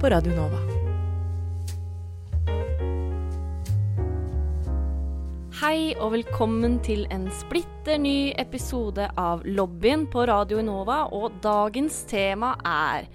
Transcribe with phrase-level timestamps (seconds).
[0.00, 0.58] på Radio Nova.
[5.58, 12.04] Hei og velkommen til en splitter ny episode av Lobbyen på Radio Nova, og dagens
[12.06, 13.08] tema er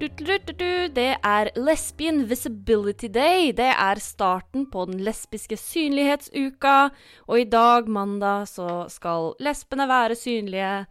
[0.00, 3.52] Det er Lesbian Visibility Day.
[3.52, 6.88] Det er starten på den lesbiske synlighetsuka,
[7.28, 10.86] og i dag, mandag, så skal lesbene være synlige,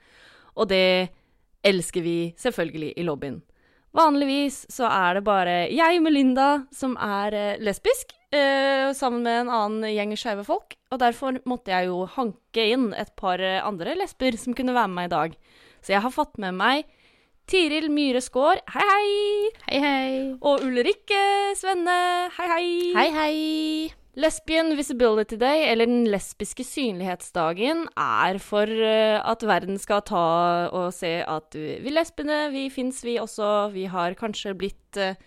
[0.55, 1.09] og det
[1.63, 3.41] elsker vi selvfølgelig i lobbyen.
[3.93, 9.53] Vanligvis så er det bare jeg, Melinda, som er eh, lesbisk, eh, sammen med en
[9.53, 10.73] annen gjeng skeive folk.
[10.89, 14.89] Og derfor måtte jeg jo hanke inn et par eh, andre lesber som kunne være
[14.89, 15.39] med meg i dag.
[15.85, 16.89] Så jeg har fått med meg
[17.45, 19.09] Tiril Myhre Skaar, hei hei!
[19.67, 20.13] Hei, hei.
[20.41, 21.25] Og Ulrikke
[21.59, 22.69] Svenne, hei hei!
[22.97, 24.02] Hei, hei.
[24.13, 30.25] Lesbian Visibility Day, eller den lesbiske synlighetsdagen, er for eh, at verden skal ta
[30.69, 33.71] og se at vi lesbene, vi fins vi også.
[33.73, 35.17] Vi har kanskje blitt eh,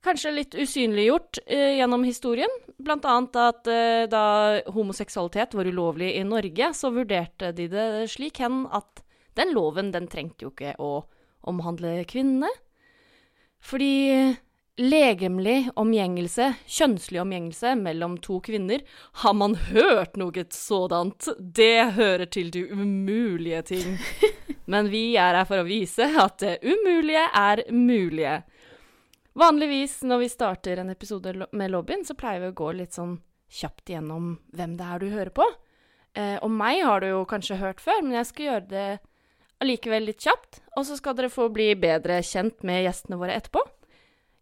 [0.00, 2.52] Kanskje litt usynliggjort eh, gjennom historien.
[2.80, 4.22] Blant annet at eh, da
[4.72, 9.02] homoseksualitet var ulovlig i Norge, så vurderte de det slik hen at
[9.36, 11.04] den loven, den trengte jo ikke å
[11.52, 12.48] omhandle kvinnene.
[13.60, 14.32] Fordi
[14.80, 18.80] legemlig omgjengelse, kjønnslig omgjengelse mellom to kvinner,
[19.22, 21.28] har man hørt noe sådant?
[21.38, 23.98] Det hører til de umulige ting.
[24.72, 28.40] Men vi er her for å vise at det umulige er mulige.
[29.38, 33.18] Vanligvis når vi starter en episode med lobbyen, så pleier vi å gå litt sånn
[33.50, 35.46] kjapt igjennom hvem det er du hører på.
[36.18, 38.88] Eh, og meg har du jo kanskje hørt før, men jeg skal gjøre det
[39.60, 40.62] allikevel litt kjapt.
[40.78, 43.62] Og så skal dere få bli bedre kjent med gjestene våre etterpå.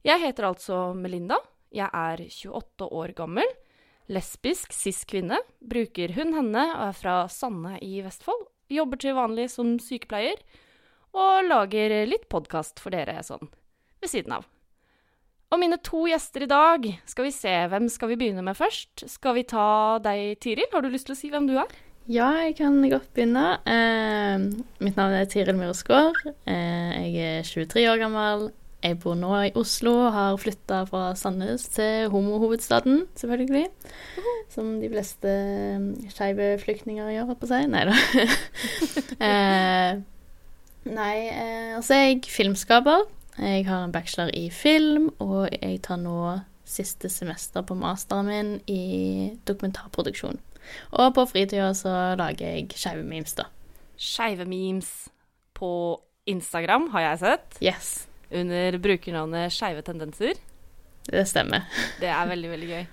[0.07, 1.41] Jeg heter altså Melinda.
[1.75, 3.49] Jeg er 28 år gammel.
[4.09, 5.41] Lesbisk cis-kvinne.
[5.61, 8.47] Bruker hun henne og er fra Sande i Vestfold.
[8.73, 10.39] Jobber til vanlig som sykepleier.
[11.17, 13.51] Og lager litt podkast for dere sånn
[13.99, 14.47] ved siden av.
[15.49, 19.07] Og mine to gjester i dag, skal vi se, hvem skal vi begynne med først?
[19.09, 20.69] Skal vi ta deg, Tiril?
[20.75, 21.73] Har du lyst til å si hvem du er?
[22.09, 23.57] Ja, jeg kan godt begynne.
[23.69, 24.45] Eh,
[24.85, 26.21] mitt navn er Tiril Myhresgaard.
[26.49, 28.51] Eh, jeg er 23 år gammel.
[28.79, 33.67] Jeg bor nå i Oslo og har flytta fra Sandnes til homohovedstaden, selvfølgelig.
[34.55, 37.61] Som de fleste eh, skeive flyktninger gjør, holdt på å si.
[37.73, 37.97] Nei da.
[39.29, 39.99] eh,
[40.95, 43.09] nei, eh, altså er jeg filmskaper.
[43.39, 48.57] Jeg har en bachelor i film, og jeg tar nå siste semester på masteren min
[48.71, 50.39] i dokumentarproduksjon.
[51.01, 53.49] Og på fritida så lager jeg skeive memes, da.
[53.99, 55.09] Skeive memes
[55.59, 55.71] på
[56.31, 57.59] Instagram, har jeg sett.
[57.65, 60.35] Yes, Under brukernavnet Skeive tendenser.
[61.09, 61.65] det stemmer.
[62.03, 62.87] Det er veldig, veldig gøy.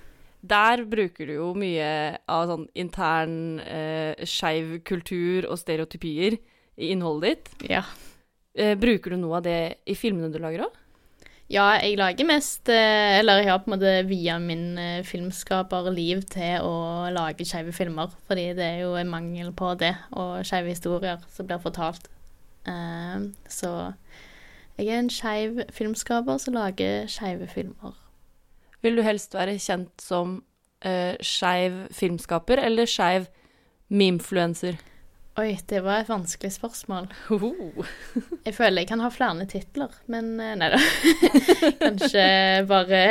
[0.46, 1.88] Der bruker du jo mye
[2.30, 6.38] av sånn intern eh, skeiv kultur og stereotypier
[6.76, 7.70] i innholdet ditt.
[7.72, 7.82] Ja.
[8.56, 10.82] Eh, bruker du noe av det i filmene du lager òg?
[11.46, 16.24] Ja, jeg lager mest eh, Eller jeg har på en måte via min eh, filmskaperliv
[16.32, 18.10] til å lage skeive filmer.
[18.26, 22.08] Fordi det er jo en mangel på det, og skeive historier som blir fortalt.
[22.66, 23.72] Eh, så
[24.78, 27.94] jeg er en skeiv filmskaper som lager skeive filmer.
[28.84, 30.38] Vil du helst være kjent som
[30.86, 33.26] uh, skeiv filmskaper eller skeiv
[33.88, 34.78] memefluencer?
[35.36, 37.10] Oi, det var et vanskelig spørsmål.
[38.46, 40.78] Jeg føler jeg kan ha flere titler, men eh, nei da.
[41.82, 42.22] Kanskje
[42.70, 43.02] bare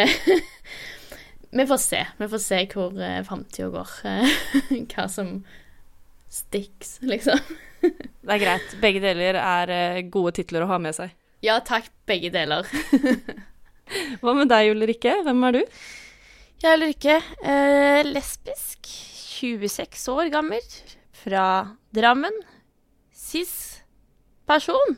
[1.56, 2.00] Vi får se.
[2.18, 3.92] Vi får se hvor uh, framtida går.
[4.10, 4.40] eh,
[4.96, 5.38] hva som
[6.34, 7.40] sticks, liksom.
[7.86, 8.74] Det er greit.
[8.82, 11.14] Begge deler er eh, gode titler å ha med seg.
[11.46, 12.66] Ja takk, begge deler.
[14.24, 15.12] Hva med deg, Ulrikke?
[15.28, 15.60] Hvem er du?
[16.64, 17.18] Jeg er Ulrikke.
[17.46, 18.90] Eh, lesbisk.
[19.36, 20.64] 26 år gammel.
[21.14, 21.44] Fra
[21.94, 22.34] Drammen.
[23.14, 24.98] Cis-person.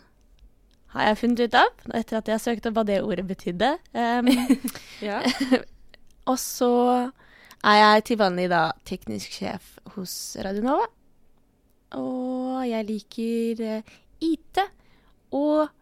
[0.95, 3.73] Har jeg funnet ut av, etter at jeg søkte hva det ordet betydde.
[3.91, 4.31] Um,
[5.09, 5.19] Ja.
[6.31, 6.71] og så
[7.59, 10.87] er jeg til vanlig da teknisk sjef hos Radio Nova.
[11.99, 14.63] Og jeg liker eh, IT
[15.35, 15.75] og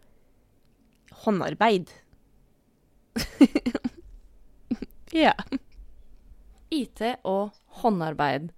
[1.24, 1.90] håndarbeid.
[5.24, 5.34] ja.
[6.70, 7.50] IT og
[7.82, 8.50] håndarbeid.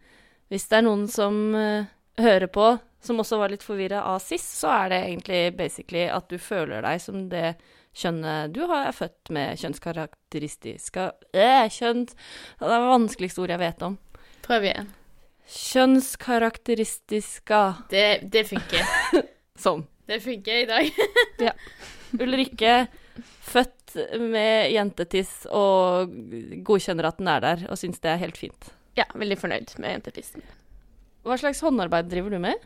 [0.49, 1.89] Hvis det er noen som uh,
[2.19, 2.71] hører på,
[3.05, 6.83] som også var litt forvirra av sist så er det egentlig basically at du føler
[6.83, 7.55] deg som det
[7.99, 11.05] kjønnet du har, er født med kjønnskarakteristiske
[11.35, 13.95] øh, kjønn Det er det vanskeligste ordet jeg vet om.
[14.47, 14.89] Prøv igjen.
[15.49, 17.61] Kjønnskarakteristiske
[17.93, 18.83] Det, det funker.
[19.65, 19.83] Sånn.
[20.09, 20.85] Det funker i dag.
[22.17, 22.87] Ulrikke,
[23.45, 26.13] født med jentetiss og
[26.67, 28.71] godkjenner at den er der, og syns det er helt fint.
[28.99, 30.45] Ja, veldig fornøyd med jentetissen.
[31.27, 32.57] Hva slags håndarbeid driver du med?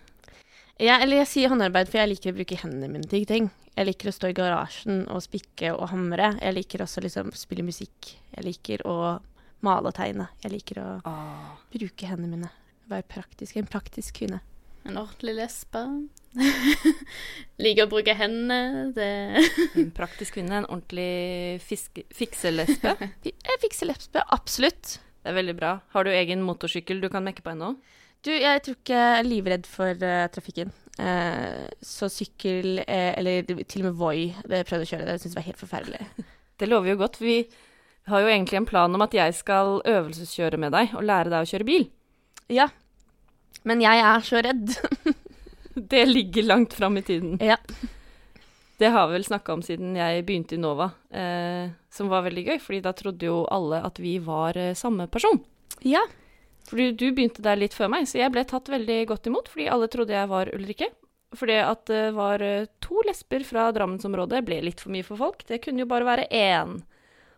[0.80, 3.50] Ja, eller jeg sier håndarbeid, for jeg liker å bruke hendene mine til ting.
[3.76, 6.34] Jeg liker å stå i garasjen og spikke og hamre.
[6.40, 8.14] Jeg liker også liksom spille musikk.
[8.34, 8.96] Jeg liker å
[9.64, 10.28] male og tegne.
[10.44, 10.88] Jeg liker å
[11.72, 12.50] bruke hendene mine.
[12.90, 13.56] Være praktisk.
[13.56, 14.42] En praktisk kvinne.
[14.88, 15.82] En ordentlig lesbe.
[17.62, 19.43] Liker å bruke hendene.
[19.79, 21.62] En praktisk kvinne, en ordentlig
[22.11, 22.94] fikselesbe.
[23.31, 24.99] Jeg fikser lesbe, absolutt.
[25.23, 25.76] Det er veldig bra.
[25.94, 27.76] Har du egen motorsykkel du kan mekke på ennå?
[28.23, 30.69] Du, jeg tror ikke jeg er livredd for uh, trafikken.
[30.94, 35.17] Uh, så sykkel, uh, eller til og med Voi, det jeg prøvde å kjøre det,
[35.17, 36.26] jeg syntes det var helt forferdelig.
[36.62, 37.19] Det lover jo godt.
[37.19, 37.38] for Vi
[38.11, 41.43] har jo egentlig en plan om at jeg skal øvelseskjøre med deg og lære deg
[41.43, 41.88] å kjøre bil.
[42.50, 42.69] Ja.
[43.68, 44.76] Men jeg er så redd.
[45.92, 47.38] Det ligger langt fram i tiden.
[47.40, 47.58] ja.
[48.82, 52.42] Det har vi vel snakka om siden jeg begynte i Nova, eh, som var veldig
[52.48, 55.38] gøy, fordi da trodde jo alle at vi var eh, samme person.
[55.86, 56.02] Ja.
[56.66, 59.68] Fordi du begynte der litt før meg, så jeg ble tatt veldig godt imot, fordi
[59.70, 60.88] alle trodde jeg var Ulrikke.
[61.38, 65.46] Fordi at det var eh, to lesber fra Drammensområdet ble litt for mye for folk.
[65.46, 66.80] Det kunne jo bare være én.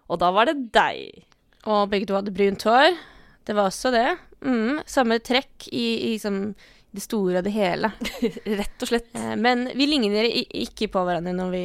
[0.08, 1.26] Og da var det deg.
[1.68, 2.96] Og begge to hadde brunt hår.
[3.44, 4.08] Det var også det.
[4.44, 6.55] Mm, samme trekk i, i som
[6.94, 7.88] det store og det hele.
[8.61, 9.08] Rett og slett.
[9.17, 11.64] Eh, Men vi ligner ikke på hverandre når vi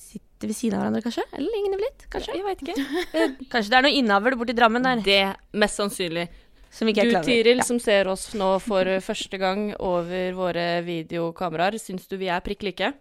[0.00, 1.24] sitter ved siden av hverandre, kanskje?
[1.36, 2.36] Eller ligner vi litt, kanskje?
[2.38, 3.26] Jeg veit ikke.
[3.52, 5.20] Kanskje det er noe innavl borti Drammen der Det
[5.60, 6.28] mest sannsynlig.
[6.72, 7.20] som ikke er Du.
[7.26, 7.64] Tiril, Ja.
[7.66, 12.62] som ser oss nå for første gang over våre videokameraer, syns du vi er prikk
[12.62, 12.92] like?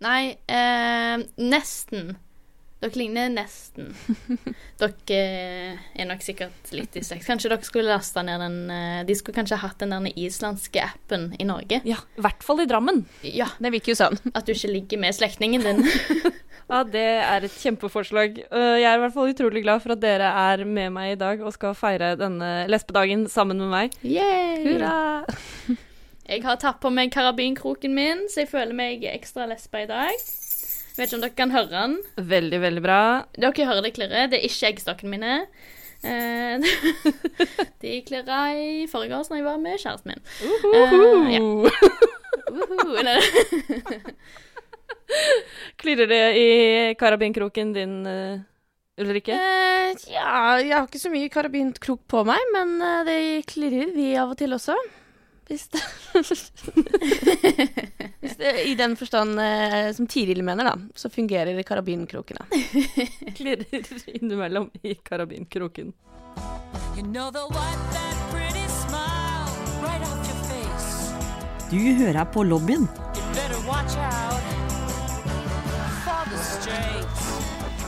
[0.00, 2.14] Nei, eh, nesten.
[2.80, 3.90] Dere ligner nesten.
[4.80, 7.26] Dere eh, er nok sikkert litt i slekt.
[7.28, 11.30] Kanskje dere skulle lasta ned den eh, De skulle kanskje hatt den der islandske appen
[11.36, 11.82] i Norge.
[11.84, 13.02] Ja, i hvert fall i Drammen.
[13.26, 14.16] Ja, Det virker jo sånn.
[14.36, 15.84] At du ikke ligger med slektningen din.
[16.70, 18.36] Ja, det er et kjempeforslag.
[18.46, 21.18] Øh, Jeg er i hvert fall utrolig glad for at dere er med meg i
[21.18, 23.96] dag og skal feire denne lesbedagen sammen med meg.
[24.06, 24.60] Yay!
[24.68, 24.92] Hurra!
[26.30, 30.14] Jeg har tatt på meg karabinkroken min, så jeg føler meg ekstra lesbe i dag.
[31.00, 31.94] Vet ikke om dere kan høre den.
[32.28, 33.24] Veldig, veldig bra.
[33.32, 34.26] Dere hører det klirre.
[34.28, 35.48] Det er ikke eggstokkene mine.
[36.04, 36.60] Eh,
[37.80, 40.20] de klirra i forrige års når jeg var med kjæresten min.
[40.52, 41.40] Uh ja.
[45.80, 48.38] Klirrer det i karabinkroken din, øh,
[49.00, 49.34] Ulrikke?
[49.34, 53.18] Uh, ja, jeg har ikke så mye karabinkrok på meg, men eh, det
[53.50, 54.76] klirrer vi av og til også.
[55.50, 55.82] Hvis det,
[58.20, 62.46] Hvis det I den forstand eh, som Tiril mener, da, så fungerer karabinkrokene.
[63.36, 65.92] Klirrer innimellom i karabinkroken.
[66.96, 68.00] You know right.
[71.70, 72.88] Du hører på lobbyen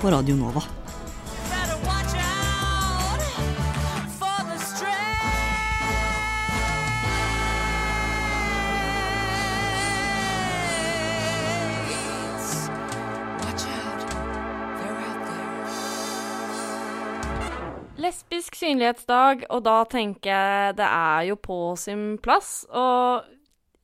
[0.00, 0.62] på Radio Nova.
[18.02, 22.86] Lesbisk synlighetsdag, og da tenker jeg det er jo på sin plass å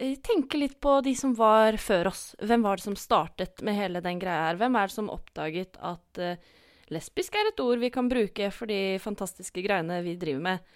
[0.01, 2.23] eh, tenke litt på de som var før oss.
[2.43, 4.59] Hvem var det som startet med hele den greia her?
[4.59, 6.41] Hvem er det som oppdaget at uh,
[6.91, 10.75] lesbisk er et ord vi kan bruke for de fantastiske greiene vi driver med?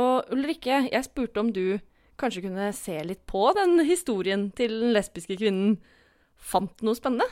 [0.00, 1.80] Og Ulrikke, jeg spurte om du
[2.20, 5.76] kanskje kunne se litt på den historien til den lesbiske kvinnen.
[6.40, 7.28] Fant noe spennende?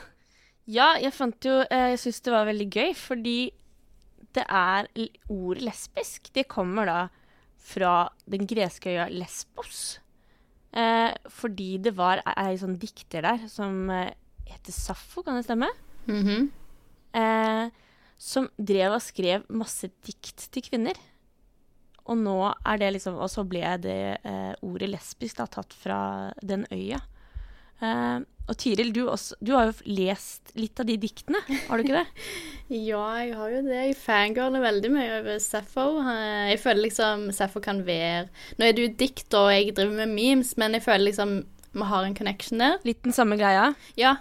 [0.69, 3.37] Ja, jeg fant jo eh, Jeg syns det var veldig gøy, fordi
[4.39, 4.89] det er
[5.29, 6.99] Ordet lesbisk, det kommer da
[7.59, 9.99] fra den greske øya Lesbos.
[10.71, 14.13] Eh, fordi det var ei, sånn dikter der som eh,
[14.49, 15.69] heter Saffo, kan det stemme?
[16.09, 16.49] Mhm.
[17.13, 17.69] eh,
[18.19, 20.97] som drev og skrev masse dikt til kvinner.
[22.09, 25.99] Og nå er det liksom Og så ble det eh, ordet lesbisk da tatt fra
[26.41, 26.99] den øya.
[27.79, 28.19] Eh,
[28.49, 31.39] og Tiril, du, også, du har jo lest litt av de diktene,
[31.69, 32.07] har du ikke det?
[32.69, 33.77] Ja, jeg har jo det.
[33.87, 35.85] Jeg fangirler veldig mye over Sappho.
[36.03, 38.27] Eh, Jeg føler liksom Sappho kan være
[38.59, 41.39] Nå er det jo dikt, og jeg driver med memes, men jeg føler liksom
[41.69, 42.79] vi har en connection der.
[42.85, 43.67] Litt den samme greia.
[43.97, 44.15] Ja.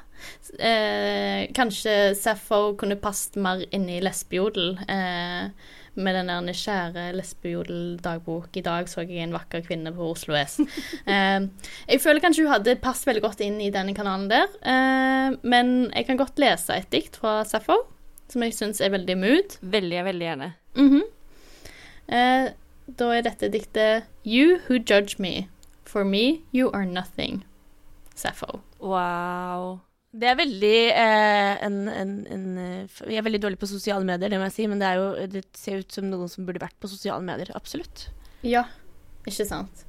[0.61, 4.75] Eh, kanskje Sappho kunne passet mer inn i lesbejodel.
[4.85, 5.49] Eh,
[5.98, 8.48] med den der kjære lesbejodel-dagbok.
[8.56, 10.58] I dag så jeg en vakker kvinne på Oslo S.
[11.08, 11.40] Eh,
[11.88, 14.48] jeg føler kanskje hun hadde passet veldig godt inn i denne kanalen der.
[14.60, 17.78] Eh, men jeg kan godt lese et dikt fra Sappho,
[18.28, 19.58] som jeg syns er veldig mood.
[19.62, 20.50] Veldig, veldig gjerne.
[20.76, 21.02] Mhm.
[22.08, 22.48] eh,
[22.98, 25.48] da er dette diktet You who judge me.
[25.84, 27.44] For me, you are nothing.
[28.14, 28.60] Sappho.
[28.80, 29.80] Wow.
[30.08, 34.32] Det er veldig eh, en, en, en eh, Jeg er veldig dårlig på sosiale medier,
[34.32, 36.78] det må jeg si, men det, jo, det ser ut som noen som burde vært
[36.80, 37.52] på sosiale medier.
[37.58, 38.06] Absolutt.
[38.46, 38.64] Ja,
[39.28, 39.84] ikke sant?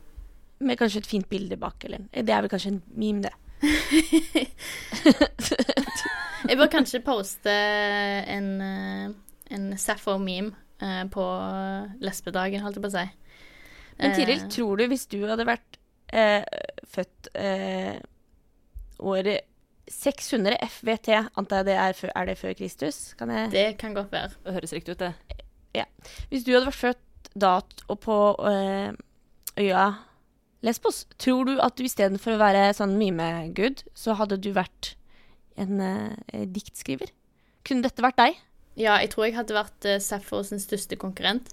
[0.60, 3.36] Med kanskje et fint bilde bak, eller Det er vel kanskje en meme, det.
[6.50, 9.08] Jeg bør kanskje poste en, eh,
[9.56, 10.52] en Sappho-meme
[10.84, 11.24] eh, på
[12.04, 13.06] lesbedagen, holdt jeg på å si.
[14.00, 15.80] Men Tiril, tror du hvis du hadde vært
[16.16, 16.44] eh,
[16.88, 18.00] født eh,
[19.00, 19.49] året
[19.90, 23.14] 600 FVT, antar jeg det er, før, er det før Kristus?
[23.18, 24.32] Kan jeg Det kan godt være.
[24.46, 25.14] Det høres riktig ut, det.
[26.30, 28.18] Hvis du hadde vært født da og på
[28.50, 28.94] øh,
[29.60, 29.88] øya
[30.66, 34.94] Lesbos, tror du at du istedenfor å være sånn mimegud, så hadde du vært
[35.60, 37.14] en øh, diktskriver?
[37.68, 38.40] Kunne dette vært deg?
[38.80, 41.52] Ja, jeg tror jeg hadde vært uh, Sappho sin største konkurrent.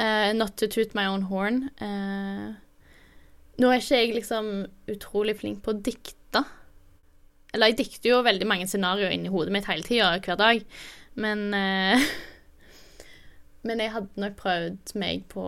[0.00, 1.68] Uh, not to toot my own horn.
[1.78, 2.56] Uh,
[3.60, 4.48] nå er ikke jeg liksom
[4.90, 6.42] utrolig flink på å dikte.
[7.54, 10.66] Eller jeg dikter jo veldig mange scenarioer inni hodet mitt hele tida, hver dag.
[11.20, 12.10] Men eh,
[13.66, 15.42] Men jeg hadde nok prøvd meg på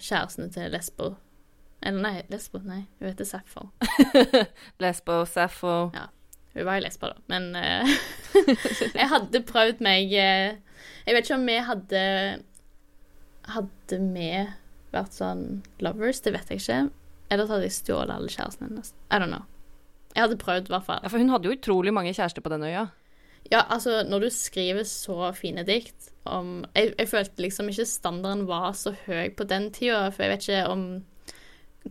[0.00, 1.10] kjærestene til Lesbo.
[1.84, 3.66] Eller nei, Lesbo, nei, hun heter Sappho.
[4.82, 7.92] Lesbo, Sappho Hun var jo lesber, da, men eh,
[8.98, 10.56] jeg hadde prøvd meg eh,
[11.06, 12.02] Jeg vet ikke om vi hadde
[13.54, 14.26] Hadde vi
[14.90, 15.44] vært sånn
[15.80, 16.80] lovers, det vet jeg ikke.
[17.30, 18.92] Eller så hadde jeg stjålet alle kjærestene hennes.
[19.08, 19.46] I don't know.
[20.14, 21.02] Jeg hadde prøvd, i hvert fall.
[21.04, 22.88] Ja, for hun hadde jo utrolig mange kjærester på den øya.
[23.50, 28.44] Ja, altså, når du skriver så fine dikt om jeg, jeg følte liksom ikke standarden
[28.48, 30.84] var så høy på den tida, for jeg vet ikke om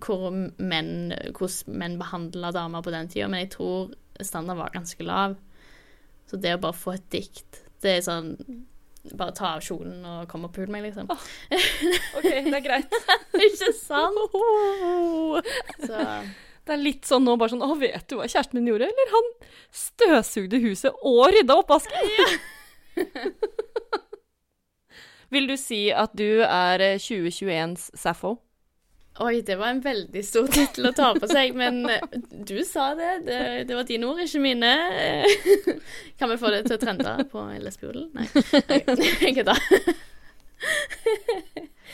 [0.05, 3.89] hvor menn, hvordan menn behandla damer på den tida, men jeg tror
[4.21, 5.35] standarden var ganske lav.
[6.29, 8.35] Så det å bare få et dikt, det er sånn
[9.15, 11.07] Bare ta av kjolen og komme og pule meg, liksom.
[11.07, 12.97] OK, det er greit.
[13.47, 14.35] ikke sant?
[15.87, 16.01] Så
[16.69, 18.85] Det er litt sånn nå, bare sånn Å, vet du hva kjæresten min gjorde?
[18.91, 19.29] Eller han
[19.73, 21.95] støvsugde huset og rydda oppvasken.
[25.33, 28.35] Vil du si at du er eh, 2021s Sappho?
[29.25, 32.93] Oi, det var en veldig stor tittel å ta på seg, men eh, du sa
[32.97, 33.25] det.
[33.25, 34.73] Det, det var dine ord, ikke mine.
[36.21, 38.11] Kan vi få det til å trende på lesbejodel?
[38.13, 38.29] Nei.
[39.25, 39.57] Jeg kødder.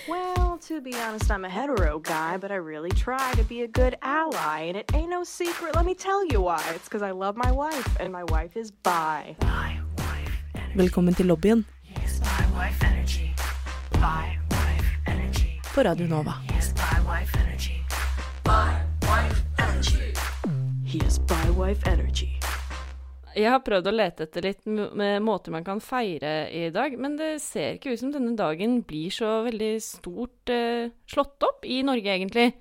[0.08, 3.68] Well, to be honest, I'm a hetero guy, but I really try to be a
[3.68, 4.60] good ally.
[4.68, 6.62] And it ain't no secret, let me tell you why.
[6.76, 9.36] It's because I love my wife, and my wife is bi.
[10.76, 13.34] Velkommen til lobbyen Yes, bi wife energy.
[13.94, 15.60] Bi wife energy.
[15.76, 16.34] på Radio Nova.
[16.54, 17.82] Yes, bi wife energy.
[18.44, 20.14] Bi wife energy.
[20.86, 22.40] He is bi wife energy.
[23.36, 27.18] Jeg har prøvd å lete etter litt med måter man kan feire i dag, men
[27.20, 31.82] det ser ikke ut som denne dagen blir så veldig stort eh, slått opp i
[31.84, 32.54] Norge, egentlig.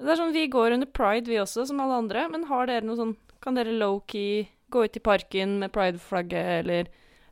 [0.00, 2.86] Det er sånn, Vi går under pride, vi også, som alle andre, men har dere
[2.88, 6.88] noe sånn Kan dere low-key gå ut i parken med pride-flagget eller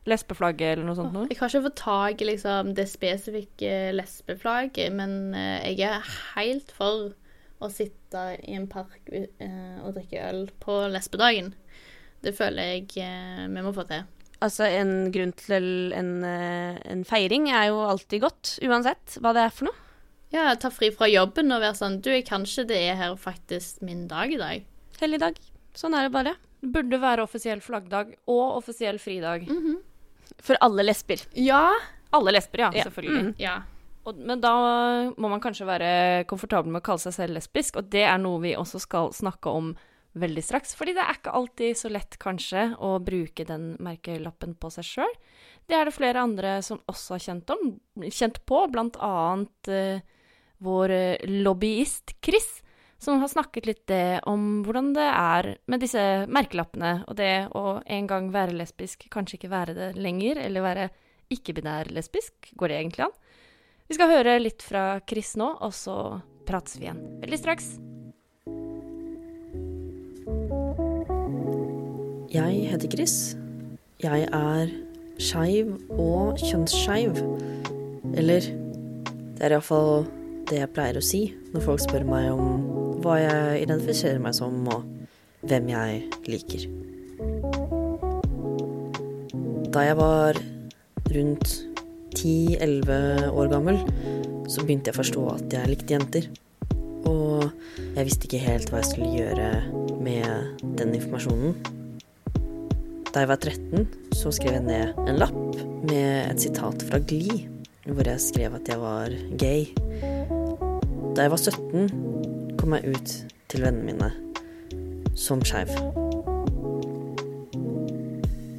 [0.09, 1.27] lesbeflagget eller noe sånt noe?
[1.29, 6.73] Jeg har ikke fått tak i liksom, det spesifikke lesbeflagget, men eh, jeg er helt
[6.73, 7.11] for
[7.59, 11.53] å sitte i en park eh, og drikke øl på lesbedagen.
[12.23, 14.03] Det føler jeg eh, vi må få til.
[14.43, 19.45] Altså, en grunn til en, øh, en feiring er jo alltid godt, uansett hva det
[19.47, 19.85] er for noe.
[20.31, 24.05] Ja, ta fri fra jobben og være sånn Du, kanskje det er her faktisk min
[24.11, 24.65] dag i dag.
[25.01, 25.39] Hellig dag.
[25.75, 26.35] Sånn er det bare.
[26.61, 29.47] Burde være offisiell flaggdag og offisiell fridag.
[30.43, 31.23] For alle lesber.
[31.33, 31.63] Ja.
[32.13, 32.83] Alle lesber, ja, Ja.
[32.87, 33.23] selvfølgelig.
[33.31, 33.33] Mm.
[33.41, 33.57] Ja.
[34.05, 34.53] Og, men da
[35.17, 35.89] må man kanskje være
[36.29, 39.49] komfortabel med å kalle seg selv lesbisk, og det er noe vi også skal snakke
[39.51, 39.73] om
[40.21, 40.75] veldig straks.
[40.77, 45.17] Fordi det er ikke alltid så lett, kanskje, å bruke den merkelappen på seg sjøl.
[45.69, 47.75] Det er det flere andre som også har kjent, om,
[48.09, 50.17] kjent på, blant annet uh,
[50.65, 52.47] vår eh, lobbyist Chris,
[52.99, 57.79] som har snakket litt det om hvordan det er med disse merkelappene, og det å
[57.85, 60.89] en gang være lesbisk, kanskje ikke være det lenger, eller være
[61.31, 62.51] ikke-binær lesbisk.
[62.59, 63.15] Går det egentlig an?
[63.87, 65.95] Vi skal høre litt fra Chris nå, og så
[66.49, 67.71] prates vi igjen veldig straks.
[72.29, 73.37] Jeg heter Chris.
[74.03, 74.67] Jeg er
[75.17, 77.15] skeiv og kjønnsskeiv.
[78.13, 78.45] Eller
[79.33, 80.03] det er iallfall
[80.51, 81.23] det jeg pleier å si
[81.55, 84.85] når folk spør meg om hva jeg identifiserer meg som, og
[85.49, 86.67] hvem jeg liker.
[89.73, 90.37] Da jeg var
[91.17, 91.55] rundt
[92.13, 93.81] 10-11 år gammel,
[94.45, 96.29] så begynte jeg å forstå at jeg likte jenter.
[97.09, 97.49] Og
[97.97, 99.51] jeg visste ikke helt hva jeg skulle gjøre
[100.05, 101.78] med den informasjonen.
[103.09, 105.55] Da jeg var 13, så skrev jeg ned en lapp
[105.89, 107.47] med et sitat fra Glee,
[107.87, 109.63] hvor jeg skrev at jeg var gay.
[111.17, 111.87] Da jeg var 17,
[112.61, 113.13] kom jeg ut
[113.49, 114.11] til vennene mine
[115.17, 115.73] som skeiv.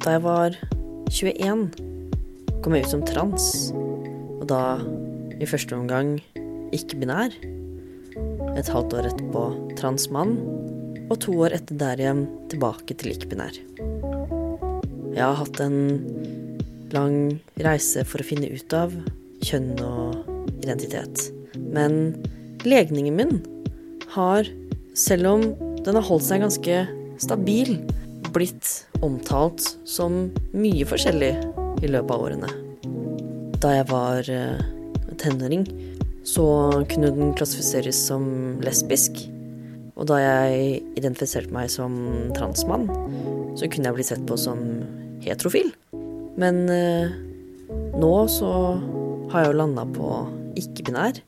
[0.03, 0.59] Da jeg var
[1.07, 1.63] 21,
[2.59, 4.61] kom jeg ut som trans, og da
[5.39, 6.17] i første omgang
[6.75, 7.39] ikke-binær.
[8.59, 9.47] Et halvt år etterpå
[9.79, 10.35] transmann,
[11.07, 13.63] og to år etter der igjen tilbake til ikke-binær.
[15.11, 15.79] Jeg har hatt en
[16.95, 17.15] lang
[17.59, 18.93] reise for å finne ut av
[19.43, 21.29] kjønn og identitet.
[21.57, 22.15] Men
[22.67, 23.39] legningen min
[24.13, 24.47] har,
[24.95, 25.45] selv om
[25.83, 26.83] den har holdt seg ganske
[27.21, 27.77] stabil,
[28.31, 28.69] blitt
[29.03, 31.33] omtalt som mye forskjellig
[31.81, 32.51] i løpet av årene.
[33.61, 34.61] Da jeg var eh,
[35.21, 35.65] tenåring,
[36.23, 36.45] så
[36.89, 38.23] kunne den klassifiseres som
[38.63, 39.19] lesbisk.
[39.97, 41.93] Og da jeg identifiserte meg som
[42.37, 42.87] transmann,
[43.59, 44.61] så kunne jeg bli sett på som
[45.25, 45.71] heterofil.
[46.41, 47.11] Men eh,
[47.99, 48.51] nå så
[49.31, 50.13] har jeg jo landa på
[50.59, 51.21] ikke-binær.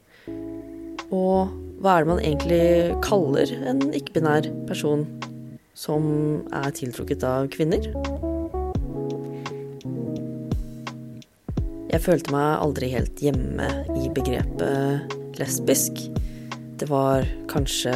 [1.13, 2.65] Og hva er det man egentlig
[3.03, 5.05] kaller en ikke-binær person
[5.77, 6.05] som
[6.55, 7.89] er tiltrukket av kvinner?
[11.93, 16.00] Jeg følte meg aldri helt hjemme i begrepet lesbisk.
[16.81, 17.93] Det var kanskje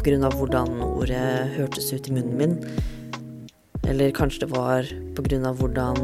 [0.00, 0.30] pga.
[0.34, 2.56] hvordan ordet hørtes ut i munnen min.
[3.88, 5.52] Eller kanskje det var pga.
[5.52, 5.96] hvordan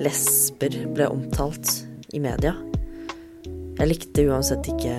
[0.00, 2.54] lesber ble omtalt i media.
[3.80, 4.96] Jeg likte uansett ikke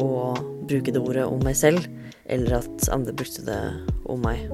[0.00, 1.84] å bruke det ordet om meg selv,
[2.26, 3.60] eller at andre brukte det
[4.08, 4.48] om meg.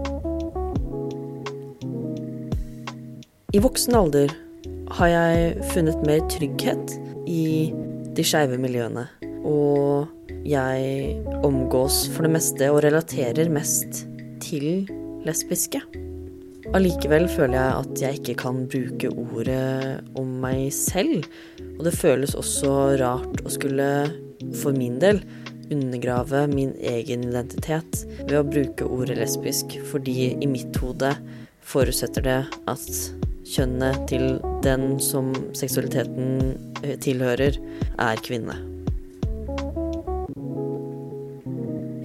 [3.54, 4.30] I voksen alder
[4.98, 6.94] har jeg funnet mer trygghet
[7.30, 7.70] i
[8.14, 9.06] de skeive miljøene.
[9.46, 10.06] Og
[10.46, 14.04] jeg omgås for det meste og relaterer mest
[14.42, 14.86] til
[15.26, 15.82] lesbiske.
[16.70, 21.24] Allikevel føler jeg at jeg ikke kan bruke ordet om meg selv.
[21.80, 23.86] Og det føles også rart å skulle,
[24.60, 25.18] for min del,
[25.74, 31.10] undergrave min egen identitet ved å bruke ordet lesbisk, fordi i mitt hode
[31.66, 32.38] forutsetter det
[32.70, 33.00] at
[33.50, 36.54] kjønnet til den som seksualiteten
[36.84, 37.58] eh, tilhører,
[37.98, 38.54] er kvinne.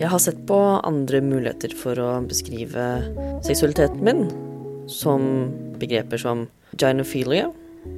[0.01, 2.89] Jeg har sett på andre muligheter for å beskrive
[3.45, 4.25] seksualiteten min,
[4.91, 7.51] som begreper som gynophilia,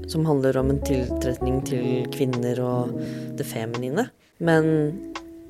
[0.08, 2.96] som handler om en tiltrekning til kvinner og
[3.40, 4.10] det feminine.
[4.40, 4.94] Men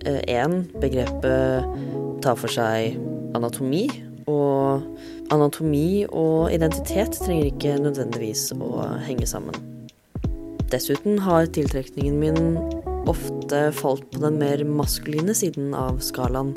[0.05, 2.97] én, eh, begrepet tar for seg
[3.35, 3.87] anatomi,
[4.27, 4.83] og
[5.31, 9.55] anatomi og identitet trenger ikke nødvendigvis å henge sammen.
[10.71, 12.57] Dessuten har tiltrekningen min
[13.07, 16.55] ofte falt på den mer maskuline siden av skalaen,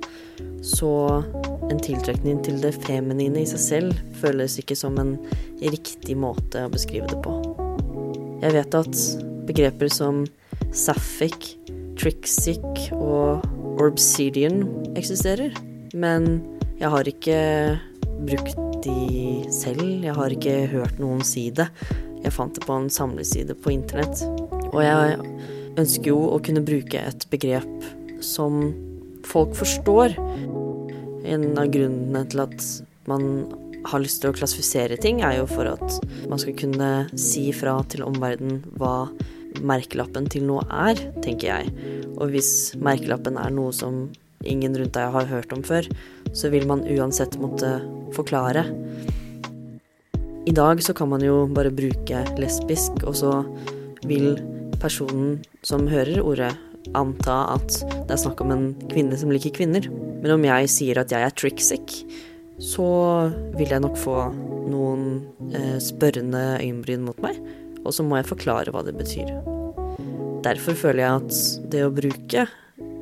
[0.66, 1.22] så
[1.70, 5.14] en tiltrekning til det feminine i seg selv føles ikke som en
[5.62, 7.36] riktig måte å beskrive det på.
[8.40, 9.02] Jeg vet at
[9.48, 10.24] begreper som
[10.76, 11.54] sapphic,
[12.00, 13.44] trixic og
[13.80, 14.62] orbsidian
[14.98, 15.54] eksisterer,
[15.94, 16.40] men
[16.80, 17.40] jeg har ikke
[18.26, 19.82] brukt de selv.
[20.04, 21.68] Jeg har ikke hørt noen si det.
[22.20, 24.22] Jeg fant det på en samleside på internett.
[24.70, 25.18] Og jeg
[25.80, 27.90] ønsker jo å kunne bruke et begrep
[28.24, 28.62] som
[29.28, 30.16] folk forstår.
[31.30, 32.64] En av grunnene til at
[33.10, 33.26] man
[33.86, 37.78] har lyst til å klassifisere ting, er jo for at man skal kunne si fra
[37.90, 39.08] til omverdenen hva
[39.66, 41.70] merkelappen til noe er, tenker jeg.
[42.18, 44.08] Og hvis merkelappen er noe som
[44.46, 45.88] ingen rundt deg har hørt om før,
[46.36, 47.78] så vil man uansett måtte
[48.16, 48.66] forklare.
[50.48, 53.32] I dag så kan man jo bare bruke lesbisk, og så
[54.08, 54.34] vil
[54.80, 56.54] personen som hører ordet,
[56.96, 59.86] anta at det er snakk om en kvinne som liker kvinner.
[60.20, 61.94] Men om jeg sier at jeg er tricksick,
[62.60, 62.86] så
[63.56, 64.16] vil jeg nok få
[64.70, 65.22] noen
[65.54, 67.38] eh, spørrende øyenbryn mot meg,
[67.84, 69.32] og så må jeg forklare hva det betyr.
[70.44, 72.46] Derfor føler jeg at det å bruke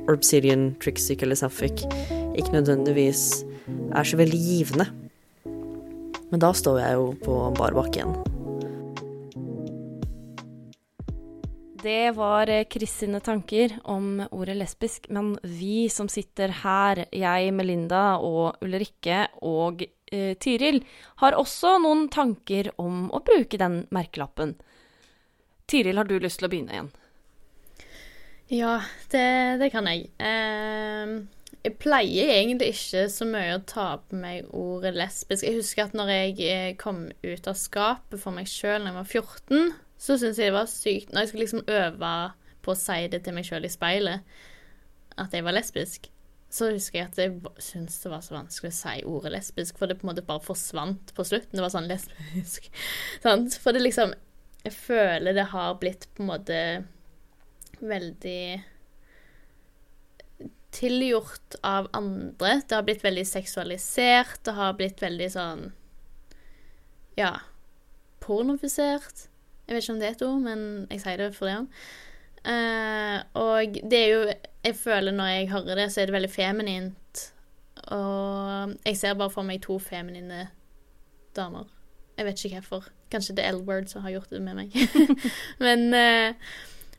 [0.08, 1.84] Obsidian, Trixic eller Sapphic
[2.38, 4.88] ikke nødvendigvis er så veldig givende.
[6.30, 8.37] Men da står jeg jo på bar bakke igjen.
[11.82, 18.16] Det var Chris sine tanker om ordet lesbisk, men vi som sitter her, jeg, Melinda
[18.18, 20.80] og Ulrikke og eh, Tiril,
[21.22, 24.56] har også noen tanker om å bruke den merkelappen.
[25.70, 26.92] Tiril, har du lyst til å begynne igjen?
[28.48, 28.76] Ja,
[29.12, 29.26] det,
[29.62, 30.08] det kan jeg.
[30.18, 31.18] Eh,
[31.62, 35.46] jeg pleier egentlig ikke så mye å ta på meg ordet lesbisk.
[35.46, 38.98] Jeg husker at når jeg eh, kom ut av skapet for meg sjøl da jeg
[38.98, 42.12] var 14, så syns jeg det var sykt Når jeg skulle liksom øve
[42.62, 44.38] på å si det til meg sjøl i speilet,
[45.18, 46.08] at jeg var lesbisk,
[46.48, 49.90] så husker jeg at jeg syntes det var så vanskelig å si ordet lesbisk, for
[49.90, 51.58] det på en måte bare forsvant på slutten.
[51.58, 52.70] Det var sånn lesbisk.
[53.24, 53.58] Sant?
[53.60, 54.14] For det liksom
[54.64, 56.58] Jeg føler det har blitt på en måte
[57.78, 58.42] veldig
[60.74, 62.58] tilgjort av andre.
[62.66, 64.42] Det har blitt veldig seksualisert.
[64.44, 65.62] Det har blitt veldig sånn
[67.18, 67.32] Ja,
[68.24, 69.28] pornofisert.
[69.68, 71.66] Jeg vet ikke om det er et ord, men jeg sier det for det òg.
[72.48, 74.20] Eh, og det er jo
[74.64, 77.32] Jeg føler når jeg hører det, så er det veldig feminint.
[77.92, 80.48] Og jeg ser bare for meg to feminine
[81.36, 81.68] damer.
[82.16, 82.88] Jeg vet ikke hvorfor.
[83.12, 84.74] Kanskje det er L-word som har gjort det med meg.
[85.64, 86.34] men uh,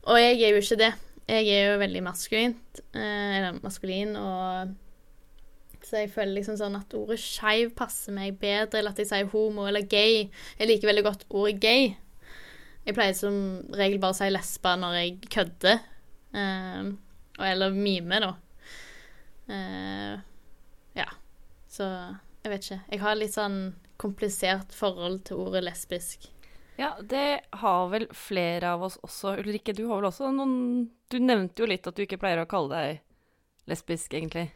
[0.03, 0.93] Og jeg er jo ikke det.
[1.27, 3.01] Jeg er jo veldig maskulint, uh,
[3.37, 4.71] eller maskulin, og
[5.85, 9.29] så jeg føler liksom sånn at ordet skeiv passer meg bedre, eller at jeg sier
[9.29, 10.25] homo eller gay.
[10.57, 11.91] Jeg liker veldig godt ordet gay.
[12.89, 13.35] Jeg pleier som
[13.77, 15.81] regel bare å si lesbe når jeg kødder.
[16.33, 16.87] Eh,
[17.45, 18.31] eller mime, da.
[19.53, 20.15] Eh,
[20.97, 21.05] ja.
[21.69, 22.79] Så jeg vet ikke.
[22.89, 23.59] Jeg har litt sånn
[24.01, 26.31] komplisert forhold til ordet lesbisk.
[26.79, 29.35] Ja, det har vel flere av oss også.
[29.43, 32.49] Ulrikke, du har vel også noen Du nevnte jo litt at du ikke pleier å
[32.49, 34.47] kalle deg lesbisk, egentlig.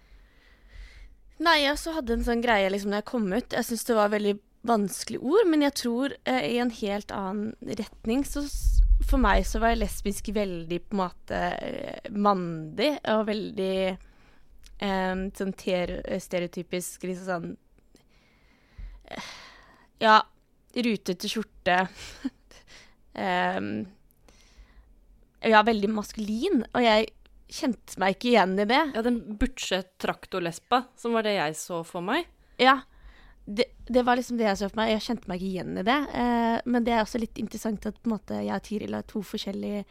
[1.44, 3.54] Nei, jeg også hadde en sånn greie liksom da jeg kom ut.
[3.54, 4.36] Jeg syns det var veldig
[4.68, 8.46] vanskelig ord, men jeg tror eh, i en helt annen retning så
[9.04, 15.56] For meg så var lesbisk veldig på en måte eh, mandig og veldig eh, sånn
[15.58, 17.50] stereotypisk liksom sånn
[19.12, 19.34] eh,
[20.04, 20.22] Ja,
[20.76, 21.84] rutete skjorte.
[23.14, 23.84] Em,
[25.46, 27.12] ja, veldig maskulin, og jeg
[27.54, 28.80] kjente meg ikke igjen i det.
[28.96, 32.26] Ja, den butche traktorlespa, som var det jeg så for meg.
[32.58, 32.80] Ja.
[33.46, 34.94] Det, det var liksom det jeg så for meg.
[34.94, 36.00] Jeg kjente meg ikke igjen i det.
[36.16, 39.84] Eh, men det er også litt interessant at måte, jeg og Tiril har to forskjellige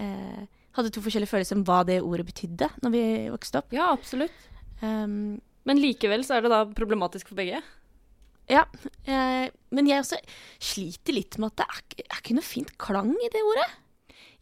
[0.00, 3.74] eh, hadde to forskjellige følelser om hva det ordet betydde når vi vokste opp.
[3.76, 4.34] Ja, absolutt.
[4.80, 5.36] Um,
[5.68, 7.60] Men likevel så er det da problematisk for begge.
[8.50, 8.64] ja.
[9.06, 10.18] Eh, men jeg også
[10.62, 13.70] sliter litt med at det er, er ikke noe fint klang i det ordet.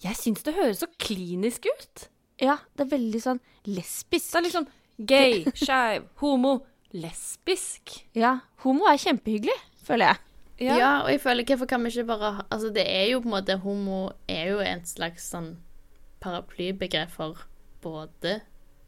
[0.03, 2.09] Jeg syns det høres så klinisk ut.
[2.43, 4.33] Ja, det er veldig sånn lesbisk.
[4.33, 4.67] Det er liksom
[4.99, 6.57] gay, skeiv, homo,
[6.93, 7.99] lesbisk.
[8.19, 8.39] Ja.
[8.65, 10.23] Homo er kjempehyggelig, føler jeg.
[10.63, 11.03] Ja.
[11.03, 13.57] og jeg føler hvorfor kan vi ikke bare Altså, det er jo på en måte
[13.65, 15.57] Homo er jo en slags sånn
[16.23, 17.41] paraplybegrep for
[17.83, 18.37] både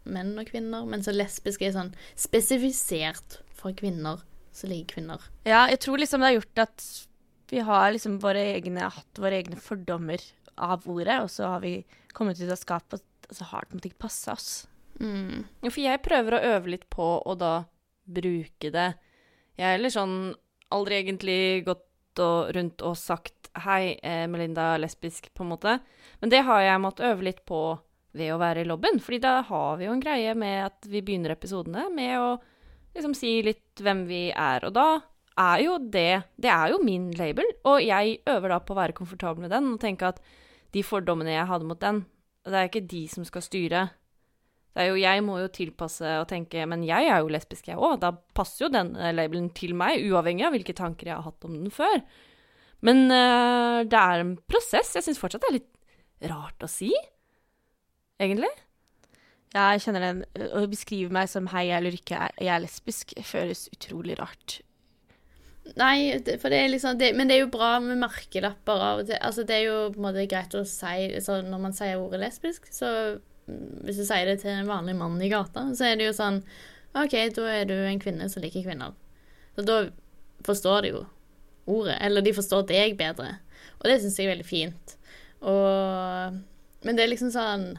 [0.05, 4.23] menn og kvinner, men så lesbisk er sånn spesifisert for kvinner
[4.55, 5.25] som liker kvinner.
[5.49, 6.87] Ja, jeg tror liksom det har gjort at
[7.51, 10.23] vi har liksom våre egne, hatt våre egne fordommer
[10.55, 11.81] av ordet, og så har vi
[12.14, 14.51] kommet ut av skapet, og så har det på en måte ikke passa oss.
[15.01, 15.45] Mm.
[15.64, 17.64] Ja, for jeg prøver å øve litt på å da
[18.05, 18.88] bruke det.
[19.59, 20.35] Jeg har sånn
[20.75, 25.79] aldri egentlig gått og, rundt og sagt hei, eh, Melinda er lesbisk, på en måte.
[26.21, 27.61] Men det har jeg måttet øve litt på
[28.14, 31.03] ved å være i lobbyen, fordi da har vi jo en greie med at vi
[31.03, 32.29] begynner episodene med å
[32.95, 34.67] liksom si litt hvem vi er.
[34.67, 34.88] Og da
[35.35, 38.95] er jo det Det er jo min label, og jeg øver da på å være
[38.95, 40.21] komfortabel med den og tenke at
[40.75, 42.05] de fordommene jeg hadde mot den,
[42.45, 43.88] det er ikke de som skal styre.
[44.75, 47.79] Det er jo, jeg må jo tilpasse og tenke Men jeg er jo lesbisk, jeg
[47.79, 48.01] òg.
[48.03, 51.47] Da passer jo den eh, labelen til meg, uavhengig av hvilke tanker jeg har hatt
[51.47, 52.03] om den før.
[52.85, 54.93] Men uh, det er en prosess.
[54.99, 56.91] Jeg syns fortsatt det er litt rart å si,
[58.21, 58.51] egentlig.
[59.55, 60.23] Ja, jeg kjenner den.
[60.51, 64.59] Å beskrive meg som hei, jeg er Ulrikke, jeg er lesbisk, føles utrolig rart.
[65.79, 69.07] Nei, for det er liksom det, Men det er jo bra med merkelapper av og
[69.09, 69.17] til.
[69.17, 72.21] Altså, det er jo på en måte greit å si altså, Når man sier ordet
[72.21, 72.91] lesbisk, så
[73.47, 76.41] Hvis du sier det til en vanlig mann i gata, så er det jo sånn
[76.95, 78.95] OK, da er du en kvinne som liker kvinner.
[79.57, 79.79] Så da
[80.47, 81.03] forstår de jo
[81.71, 81.97] ordet.
[82.01, 83.39] Eller de forstår deg bedre.
[83.81, 84.97] Og det syns jeg er veldig fint.
[85.45, 86.41] Og
[86.85, 87.79] Men det er liksom sånn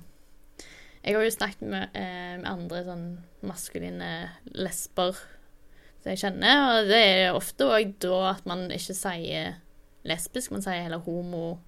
[1.06, 3.06] Jeg har jo snakket med, eh, med andre sånn
[3.46, 9.60] maskuline lesber som jeg kjenner, og det er ofte òg da at man ikke sier
[10.02, 11.60] lesbisk, man sier heller homo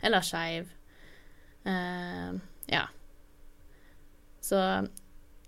[0.00, 0.72] eller skeiv.
[1.68, 2.32] Eh,
[2.72, 2.86] ja.
[4.50, 4.64] Så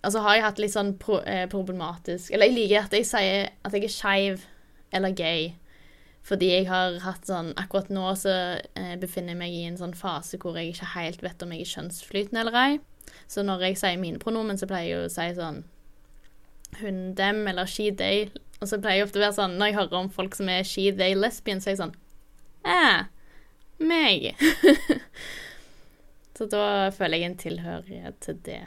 [0.02, 3.52] Altså har jeg hatt litt sånn pro eh, problematisk Eller jeg liker at jeg sier
[3.62, 4.46] at jeg er skeiv
[4.92, 5.52] eller gay.
[6.26, 8.32] Fordi jeg har hatt sånn Akkurat nå så
[8.78, 11.64] eh, befinner jeg meg i en sånn fase hvor jeg ikke helt vet om jeg
[11.64, 12.72] er kjønnsflytende eller ei.
[13.30, 15.62] Så når jeg sier mine pronomen, så pleier jeg å si sånn
[16.80, 18.26] hun, dem eller she, they.
[18.60, 20.66] Og så pleier jeg ofte å være sånn når jeg hører om folk som er
[20.66, 21.96] she, they, lesbian, så er jeg sånn
[22.62, 23.08] Æ,
[23.82, 24.28] meg.
[26.38, 28.62] så da føler jeg en tilhørighet til det.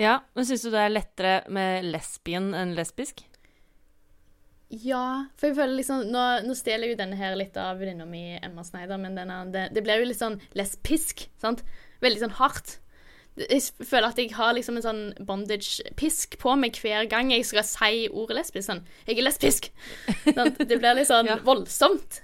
[0.00, 3.20] Ja, men syns du det er lettere med lesbien enn lesbisk?
[4.70, 8.38] Ja, for jeg føler liksom Nå, nå stjeler jo denne her litt av venninna mi
[8.38, 11.64] Emma Sneider, men denne, det, det blir jo litt sånn lesbisk, sant?
[12.04, 12.78] Veldig sånn hardt.
[13.40, 17.66] Jeg føler at jeg har liksom en sånn bondage-pisk på meg hver gang jeg skal
[17.66, 18.66] si ordet lesbisk.
[18.70, 19.70] Sånn 'Jeg er lesbisk'.
[20.36, 22.20] Sånn, Det blir litt sånn voldsomt.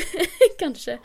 [0.62, 0.98] Kanskje.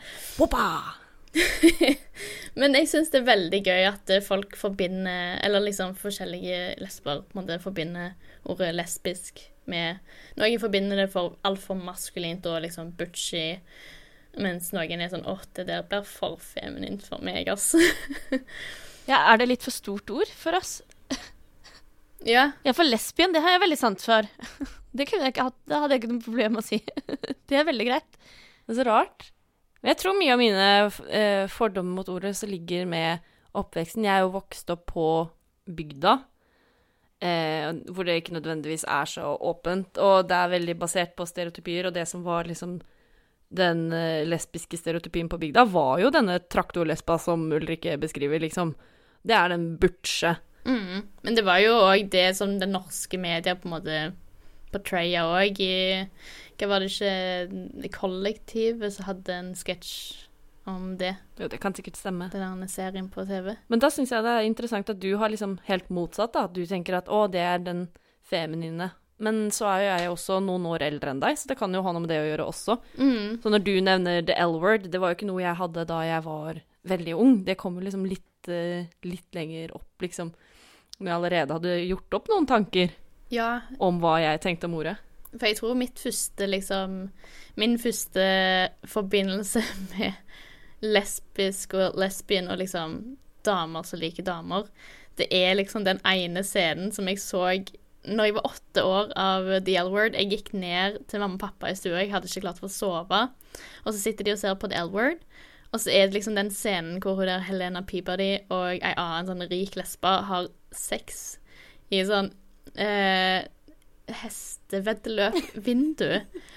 [2.60, 7.22] Men jeg syns det er veldig gøy at eh, folk forbinder Eller liksom forskjellige lesber
[7.26, 8.14] på en måte forbinder
[8.48, 9.98] ordet lesbisk med
[10.38, 13.58] Noen forbinder det for altfor maskulint og liksom butchy,
[14.38, 17.80] mens noen er sånn åh, det der blir for feminint for meg, altså.
[19.10, 20.80] Ja, er det litt for stort ord for oss?
[22.34, 22.52] ja.
[22.66, 24.26] Ja, for lesbien, det har jeg veldig sant for.
[24.96, 26.80] Det kunne jeg ikke hatt, det hadde jeg ikke noe problem med å si.
[27.46, 28.18] Det er veldig greit.
[28.66, 29.28] Det er så rart.
[29.86, 30.70] Jeg tror mye av mine
[31.14, 33.22] eh, fordommer mot ordet så ligger med
[33.56, 34.06] oppveksten.
[34.06, 35.06] Jeg er jo vokst opp på
[35.66, 36.16] bygda,
[37.22, 40.00] eh, hvor det ikke nødvendigvis er så åpent.
[40.02, 42.80] Og det er veldig basert på stereotypier, og det som var liksom
[43.56, 48.74] den eh, lesbiske stereotypien på bygda, var jo denne traktorlesba som Ulrikke beskriver, liksom.
[49.26, 50.34] Det er den butche.
[50.66, 51.06] Mm.
[51.22, 54.00] Men det var jo òg det som den norske media på en måte
[54.76, 55.74] portraya òg i
[56.56, 59.96] Hva var det ikke Kollektivet som hadde en sketsj
[60.66, 61.14] om det?
[61.38, 62.28] Jo, det kan sikkert stemme.
[62.32, 63.54] Den der serien på TV.
[63.68, 66.46] Men da syns jeg det er interessant at du har liksom helt motsatt, da.
[66.48, 67.86] At du tenker at å, det er den
[68.26, 68.90] feminine.
[69.22, 71.80] Men så er jo jeg også noen år eldre enn deg, så det kan jo
[71.84, 72.76] ha noe med det å gjøre også.
[73.00, 73.38] Mm.
[73.40, 76.24] Så når du nevner the L-word, det var jo ikke noe jeg hadde da jeg
[76.26, 76.60] var
[76.90, 77.38] veldig ung.
[77.46, 80.34] Det kom jo liksom litt, eh, litt lenger opp, liksom.
[80.98, 82.92] Når jeg allerede hadde gjort opp noen tanker
[83.32, 84.96] Ja, om hva jeg tenkte om ordet.
[85.32, 86.98] For jeg tror mitt første, liksom
[87.56, 88.26] Min første
[88.88, 89.62] forbindelse
[89.94, 90.12] med
[90.84, 94.66] lesbisk og lesbien og liksom damer som liker damer,
[95.16, 97.46] det er liksom den ene scenen som jeg så
[98.06, 100.18] når jeg var åtte år av The L-Word.
[100.18, 102.74] Jeg gikk ned til mamma og pappa i stua, jeg hadde ikke klart for å
[102.74, 103.22] sove.
[103.84, 105.24] Og så sitter de og ser på The L-Word,
[105.72, 109.30] og så er det liksom den scenen hvor hun der Helena Peabody og ei annen
[109.30, 111.38] sånn rik lesbe har sex
[111.90, 112.30] i sånn
[112.78, 113.44] eh,
[114.22, 116.10] hesteveddeløp-vindu.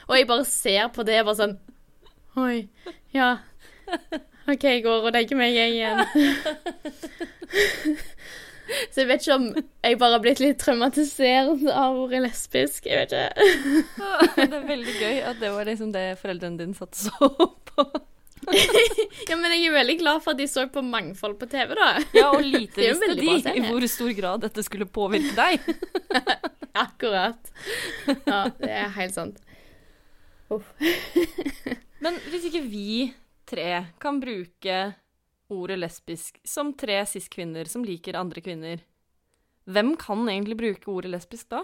[0.07, 1.57] Og jeg bare ser på det og bare sånn
[2.39, 2.69] Oi,
[3.11, 3.29] ja.
[4.49, 5.97] OK, jeg går og legger meg, igjen.
[8.93, 12.85] Så jeg vet ikke om jeg bare har blitt litt traumatisert av ordet lesbisk.
[12.85, 13.29] Jeg vet ikke.
[14.37, 17.31] det er veldig gøy at det var liksom det foreldrene dine satt så
[17.73, 17.87] på.
[19.29, 21.89] Ja, men jeg er veldig glad for at de så på mangfold på TV, da.
[22.15, 23.27] Ja, og lite visste de
[23.59, 25.67] i hvor stor grad dette skulle påvirke deg.
[26.85, 27.51] Akkurat.
[28.07, 29.41] Ja, det er helt sant.
[32.03, 33.11] Men hvis ikke vi
[33.49, 33.69] tre
[34.01, 34.79] kan bruke
[35.49, 38.81] ordet lesbisk som tre cis-kvinner som liker andre kvinner,
[39.69, 41.63] hvem kan egentlig bruke ordet lesbisk da?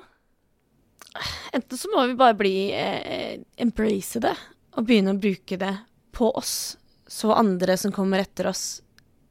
[1.55, 4.35] Enten så må vi bare bli eh, embrace det,
[4.75, 5.73] og begynne å bruke det
[6.15, 6.75] på oss.
[7.07, 8.81] Så andre som kommer etter oss,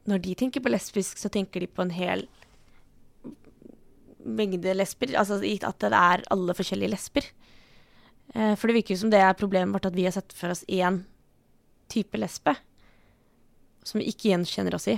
[0.05, 2.27] når de tenker på lesbisk, så tenker de på en hel
[4.25, 5.15] mengde lesber.
[5.17, 7.27] Altså at det er alle forskjellige lesber.
[8.33, 10.53] Eh, for det virker jo som det er problemet vårt at vi har sett for
[10.53, 11.03] oss én
[11.91, 12.55] type lesbe
[13.85, 14.97] som vi ikke gjenkjenner oss i.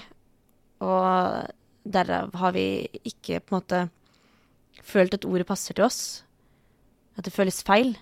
[0.84, 1.52] Og
[1.88, 2.68] derav har vi
[3.08, 3.82] ikke på en måte
[4.86, 6.24] følt at ordet passer til oss.
[7.18, 7.96] At det føles feil.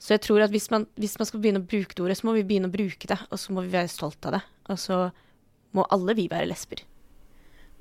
[0.00, 2.26] Så jeg tror at hvis man, hvis man skal begynne å bruke det ordet, så
[2.26, 4.40] må vi begynne å bruke det, og så må vi være stolt av det.
[4.72, 5.00] Og så
[5.76, 6.80] må alle vi være lesber.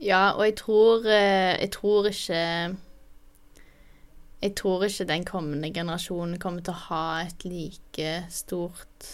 [0.03, 2.77] Ja, og jeg tror, eh, jeg tror ikke
[4.39, 9.09] Jeg tror ikke den kommende generasjonen kommer til å ha et like stort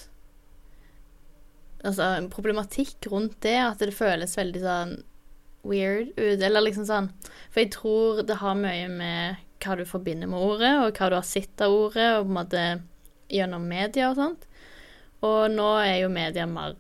[1.83, 4.93] Altså en problematikk rundt det, at det føles veldig sånn
[5.65, 7.09] weird ut, eller liksom sånn
[7.49, 11.17] For jeg tror det har mye med hva du forbinder med ordet, og hva du
[11.17, 12.63] har sett av ordet, og på en måte
[13.31, 14.47] gjennom media og sånt.
[15.25, 16.75] Og nå er jo media mer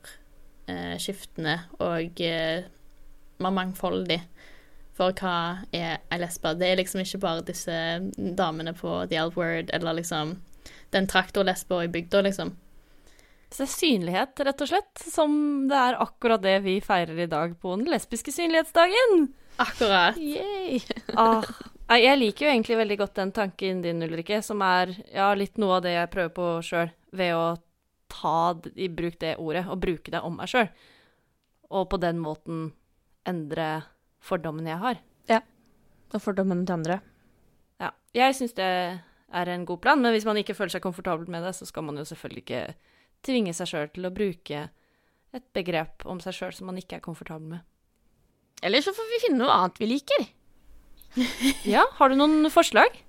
[0.69, 2.67] eh, skiftende og eh,
[3.41, 4.19] mer mangfoldig
[4.95, 5.37] for hva
[5.75, 6.53] er ei lesbe.
[6.55, 7.77] Det er liksom ikke bare disse
[8.15, 10.37] damene på The L-Word eller liksom
[10.95, 12.53] den traktorlesba i bygda, liksom.
[13.51, 15.35] Så det er synlighet, rett og slett, som
[15.69, 19.27] det er akkurat det vi feirer i dag på den lesbiske synlighetsdagen.
[19.61, 20.17] Akkurat.
[20.19, 20.81] Yay!
[21.15, 21.43] Ah,
[21.93, 25.77] jeg liker jo egentlig veldig godt den tanken din, Ulrikke, som er ja, litt noe
[25.77, 27.45] av det jeg prøver på sjøl, ved å
[28.11, 30.69] ta i bruk det ordet og bruke det om meg sjøl.
[31.69, 32.71] Og på den måten
[33.27, 33.67] endre
[34.25, 35.01] fordommene jeg har.
[35.29, 35.41] Ja.
[36.13, 36.99] Og fordommene til andre.
[37.81, 37.91] Ja.
[38.15, 41.43] Jeg syns det er en god plan, men hvis man ikke føler seg komfortabel med
[41.45, 42.63] det, så skal man jo selvfølgelig ikke
[43.25, 44.67] tvinge seg sjøl til å bruke
[45.35, 47.65] et begrep om seg sjøl som man ikke er komfortabel med.
[48.63, 50.29] Eller så får vi finne noe annet vi liker.
[51.75, 53.01] Ja, har du noen forslag?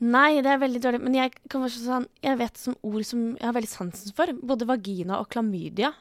[0.00, 1.00] Nei, det er veldig dårlig.
[1.04, 4.32] Men jeg sånn Jeg vet som ord som jeg har veldig sansen for.
[4.32, 5.92] Både vagina og klamydia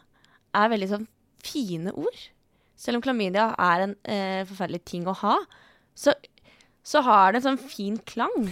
[0.55, 1.07] er veldig sånn
[1.43, 2.19] fine ord.
[2.79, 5.35] Selv om klamydia er en eh, forferdelig ting å ha,
[5.99, 6.13] så,
[6.79, 8.47] så har det en sånn fin klang.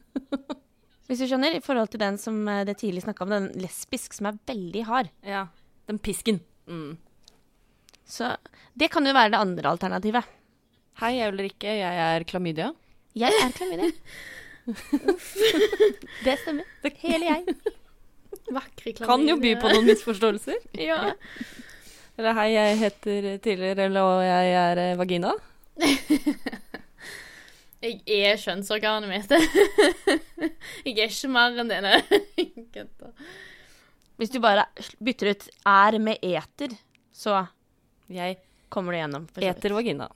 [1.10, 4.16] Hvis du skjønner, i forhold til den som eh, det tidlig snakka om, den lesbisk,
[4.16, 5.12] som er veldig hard.
[5.26, 5.44] Ja.
[5.90, 6.40] Den pisken.
[6.70, 6.96] Mm.
[8.08, 8.32] Så
[8.78, 10.36] det kan jo være det andre alternativet.
[10.98, 11.70] Hei, jeg er Ulrikke.
[11.80, 12.70] Jeg er klamydia.
[13.18, 13.90] Jeg er klamydia.
[16.26, 16.66] det stemmer.
[17.00, 17.54] Hele jeg.
[18.50, 19.06] Vakre klamydia.
[19.08, 20.58] Kan jo by på noen misforståelser.
[20.90, 21.14] Ja.
[22.20, 25.30] Eller hei, jeg heter tidligere, og jeg er eh, vagina.
[27.80, 29.30] Jeg er kjønnsorganet mitt.
[30.84, 31.78] jeg er ikke mer enn det.
[31.80, 32.02] nei.
[34.20, 34.66] Hvis du bare
[35.00, 36.74] bytter ut 'er' med 'eter',
[37.16, 37.46] så
[38.12, 38.36] Jeg
[38.68, 39.24] kommer du gjennom.
[39.40, 40.10] eter vagina.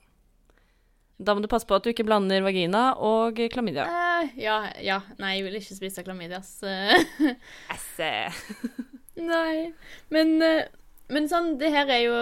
[1.17, 3.85] Da må du passe på at du ikke blander vagina og klamydia.
[3.87, 4.97] Uh, ja, ja.
[5.21, 6.41] Nei, jeg vil ikke spise klamydia.
[6.43, 7.37] så-
[7.71, 8.09] Esse.
[9.15, 9.71] Nei.
[10.11, 10.65] Men, eh,
[11.07, 12.17] men sånn, det her er jo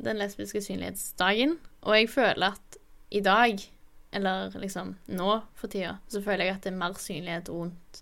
[0.00, 1.58] den lesbiske synlighetsdagen.
[1.84, 2.78] Og jeg føler at
[3.12, 3.60] i dag,
[4.16, 8.00] eller liksom nå for tida, så føler jeg at det er mer synlighet rundt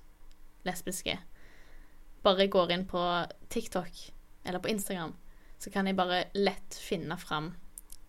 [0.69, 1.19] lesbiske.
[2.23, 3.03] Bare går inn på
[3.51, 3.91] TikTok
[4.47, 5.15] eller på Instagram,
[5.59, 7.53] så kan jeg bare lett finne fram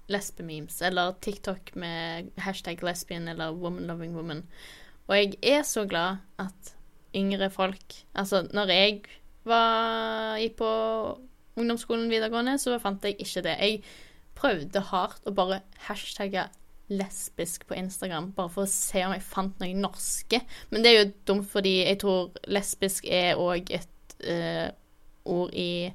[0.09, 4.43] lesbememes, eller TikTok med hashtag lesbian eller woman loving woman.
[5.09, 6.75] Og jeg er så glad at
[7.15, 9.01] yngre folk Altså, når jeg
[9.45, 10.69] var, gikk på
[11.59, 13.55] ungdomsskolen videregående, så fant jeg ikke det.
[13.59, 13.81] Jeg
[14.37, 16.47] prøvde hardt å bare hashtagge
[16.89, 20.41] lesbisk på Instagram, bare for å se om jeg fant noen norske.
[20.71, 24.69] Men det er jo dumt, fordi jeg tror lesbisk er òg et uh,
[25.29, 25.91] ord i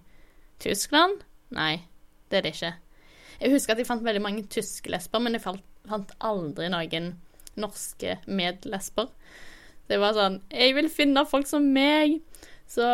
[0.62, 1.24] Tyskland.
[1.54, 1.82] Nei,
[2.30, 2.74] det er det ikke.
[3.44, 7.12] Jeg husker at jeg fant veldig mange tyske lesber, men jeg fant, fant aldri noen
[7.60, 9.10] norske medlesber.
[9.84, 12.16] Det var sånn Jeg vil finne folk som meg.
[12.70, 12.84] Så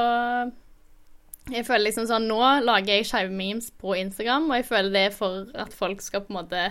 [1.51, 5.05] jeg føler liksom sånn Nå lager jeg skeive memes på Instagram, og jeg føler det
[5.09, 6.65] er for at folk skal på en måte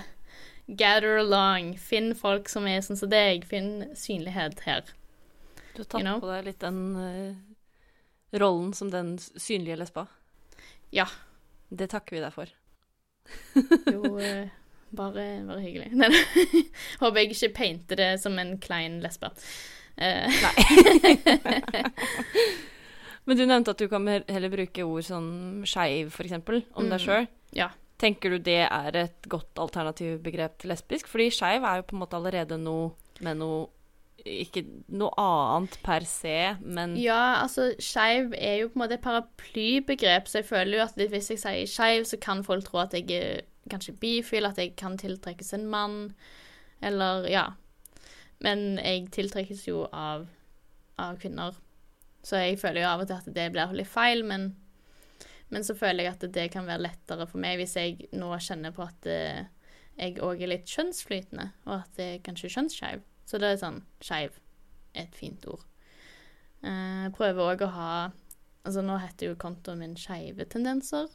[0.67, 1.73] gather along.
[1.81, 3.47] Finn folk som er sånn som deg.
[3.49, 4.91] Finn synlighet her.
[5.73, 6.19] Du har tatt You know?
[6.21, 10.09] på deg litt den uh, rollen som den synlige lesba.
[10.93, 11.07] Ja.
[11.69, 12.49] Det takker vi deg for.
[13.93, 14.47] Jo, eh,
[14.95, 15.89] bare, bare hyggelig.
[15.97, 16.09] Nei,
[17.01, 19.29] Håper jeg ikke painter det som en klein lesbe.
[19.97, 20.29] Eh,
[23.25, 25.25] Men du nevnte at du kan heller bruke ord som
[25.67, 27.03] skeiv, f.eks., om deg Mm.
[27.03, 27.27] sjøl.
[27.53, 27.69] Ja.
[27.99, 31.07] Tenker du det er et godt alternativbegrep til lesbisk?
[31.11, 33.67] Fordi skeiv er jo på en måte allerede noe med noe
[34.25, 39.05] Ikke noe annet per se, men Ja, altså skeiv er jo på en måte et
[39.05, 42.95] paraplybegrep, så jeg føler jo at hvis jeg sier skeiv, så kan folk tro at
[42.97, 45.97] jeg er kanskje bifil, at jeg kan tiltrekkes en mann,
[46.81, 47.45] eller ja.
[48.39, 50.25] Men jeg tiltrekkes jo av,
[50.97, 51.57] av kvinner,
[52.23, 54.51] så jeg føler jo av og til at det blir litt feil, men,
[55.49, 58.75] men så føler jeg at det kan være lettere for meg hvis jeg nå kjenner
[58.75, 59.47] på at eh,
[59.99, 63.07] jeg òg er litt kjønnsflytende, og at jeg kanskje er kjønnsskeiv.
[63.29, 64.39] Så det er sånn skeiv
[64.97, 65.61] et fint ord.
[66.63, 67.91] Eh, Jeg prøver òg å ha
[68.65, 71.07] Altså, nå heter jo kontoen min Skeive tendenser,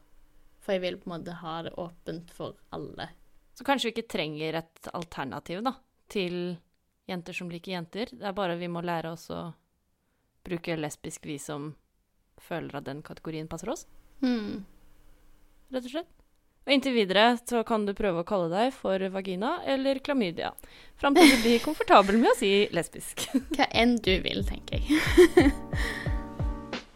[0.65, 3.11] for jeg vil på en måte ha det åpent for alle.
[3.55, 5.75] Så kanskje vi ikke trenger et alternativ, da,
[6.11, 6.57] til
[7.07, 8.09] jenter som liker jenter.
[8.17, 9.43] Det er bare vi må lære oss å
[10.49, 11.75] bruke lesbisk, vi som
[12.41, 13.85] føler at den kategorien passer oss,
[14.25, 14.65] Hmm.
[15.71, 16.24] rett og slett.
[16.65, 20.55] Og inntil videre så kan du prøve å kalle deg for vagina eller klamydia.
[20.97, 23.27] Fram til du blir komfortabel med å si lesbisk.
[23.57, 25.53] Hva enn du vil, tenker jeg.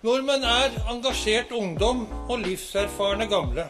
[0.06, 3.66] Nordmenn er engasjert ungdom og livserfarne gamle.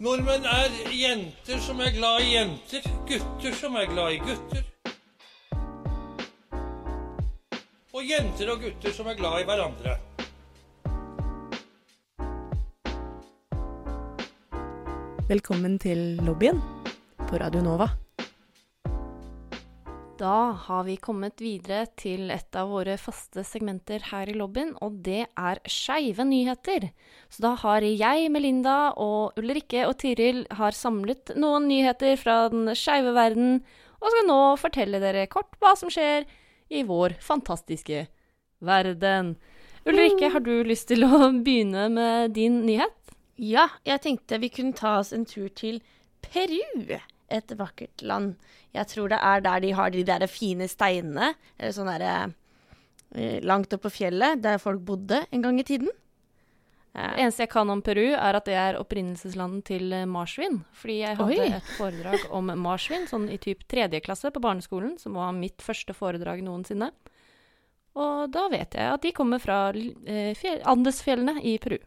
[0.00, 4.69] Nordmenn er jenter som er glad i jenter, gutter som er glad i gutter.
[7.90, 9.96] Og jenter og gutter som er glad i hverandre.
[15.26, 16.62] Velkommen til lobbyen
[17.24, 17.88] på Radio Nova.
[20.22, 20.36] Da
[20.68, 25.24] har vi kommet videre til et av våre faste segmenter her i lobbyen, og det
[25.26, 26.92] er skeive nyheter.
[27.26, 32.70] Så da har jeg, Melinda og Ulrikke og Tiril har samlet noen nyheter fra den
[32.78, 33.64] skeive verden,
[33.98, 36.28] og skal nå fortelle dere kort hva som skjer
[36.70, 38.06] i vår fantastiske
[38.64, 39.34] verden.
[39.84, 42.96] Ulrikke, har du lyst til å begynne med din nyhet?
[43.40, 45.80] Ja, jeg tenkte vi kunne ta oss en tur til
[46.24, 46.98] Peru.
[47.30, 48.34] Et vakkert land.
[48.76, 51.32] Jeg tror det er der de har de der fine steinene.
[51.56, 52.12] Eller sånn derre
[53.14, 55.90] eh, Langt oppe på fjellet, der folk bodde en gang i tiden.
[56.90, 60.62] Det eneste jeg kan om Peru, er at det er opprinnelseslandet til eh, marsvin.
[60.74, 61.52] Fordi jeg hadde Oi.
[61.60, 65.94] et foredrag om marsvin sånn i typ tredje klasse på barneskolen, som var mitt første
[65.94, 66.90] foredrag noensinne.
[68.00, 71.78] Og da vet jeg at de kommer fra eh, Andesfjellene i Peru.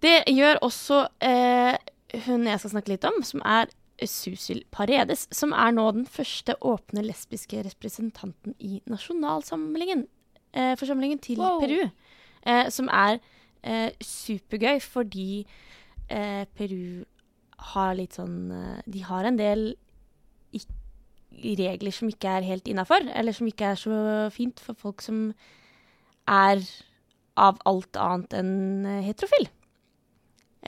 [0.00, 1.76] Det gjør også eh,
[2.24, 3.68] hun jeg skal snakke litt om, som er
[4.00, 10.06] Susil Paredes, som er nå den første åpne lesbiske representanten i nasjonalsamlingen
[10.56, 10.72] eh,
[11.20, 11.60] til Wow.
[11.60, 11.90] Peru.
[12.46, 13.18] Eh, som er
[13.62, 15.44] eh, supergøy fordi
[16.08, 17.04] eh, Peru
[17.74, 18.48] har litt sånn
[18.88, 19.74] De har en del
[21.30, 23.96] regler som ikke er helt innafor, eller som ikke er så
[24.34, 25.28] fint for folk som
[26.28, 26.64] er
[27.38, 29.46] av alt annet enn heterofil.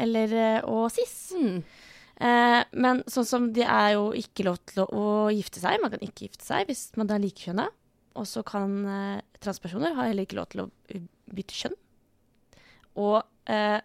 [0.04, 1.32] Eller og cis.
[2.22, 5.80] Eh, men sånn som det er jo ikke lov til å, å gifte seg.
[5.82, 7.66] Man kan ikke gifte seg hvis man er likekjønna.
[8.20, 10.68] Og så kan eh, transpersoner ha heller ikke lov til å
[11.34, 11.78] bytte kjønn.
[13.02, 13.18] Og
[13.50, 13.80] eh,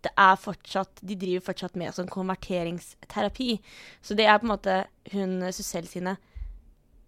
[0.00, 3.58] det er fortsatt De driver fortsatt med sånn konverteringsterapi.
[4.00, 4.76] Så det er på en måte
[5.12, 6.16] hun Susel sine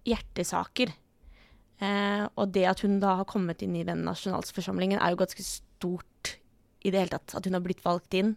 [0.08, 0.92] hjertesaker.
[1.82, 5.46] Eh, og det at hun da har kommet inn i den nasjonalforsamlingen, er jo ganske
[5.46, 6.36] stort
[6.82, 7.36] i det hele tatt.
[7.38, 8.36] At hun har blitt valgt inn.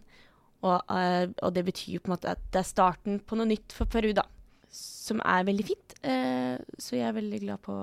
[0.64, 3.48] Og, eh, og det betyr jo på en måte at det er starten på noe
[3.50, 4.24] nytt for Peru, da.
[4.72, 5.98] Som er veldig fint.
[6.02, 7.76] Eh, så jeg er veldig glad på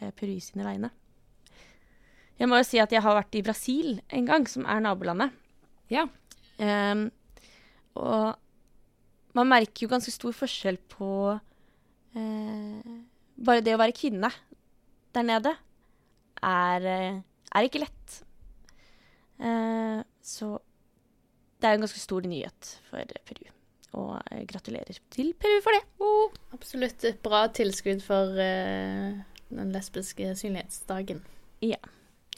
[0.00, 0.92] eh, Peru sine vegne.
[2.36, 5.32] Jeg må jo si at jeg har vært i Brasil en gang, som er nabolandet.
[5.92, 6.04] Ja.
[6.60, 7.08] Um,
[7.96, 8.36] og
[9.36, 12.94] man merker jo ganske stor forskjell på uh,
[13.36, 14.30] Bare det å være kvinne
[15.16, 15.52] der nede
[16.44, 17.18] er, eh,
[17.56, 18.16] er ikke lett.
[19.40, 20.58] Uh, så
[21.60, 23.46] det er en ganske stor nyhet for Peru.
[23.96, 25.82] Og gratulerer til Peru for det.
[26.56, 29.20] Absolutt et bra tilskudd for uh,
[29.52, 31.22] den lesbiske synlighetsdagen.
[31.64, 31.80] Ja.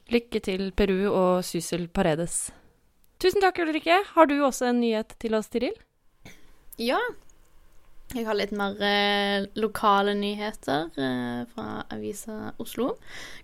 [0.09, 2.48] Lykke til Peru og Syssel Paredes.
[3.20, 3.98] Tusen takk, Ulrikke.
[4.14, 5.74] Har du også en nyhet til oss, Tiril?
[6.80, 7.00] Ja.
[8.14, 12.94] Jeg har litt mer eh, lokale nyheter eh, fra Avisa Oslo,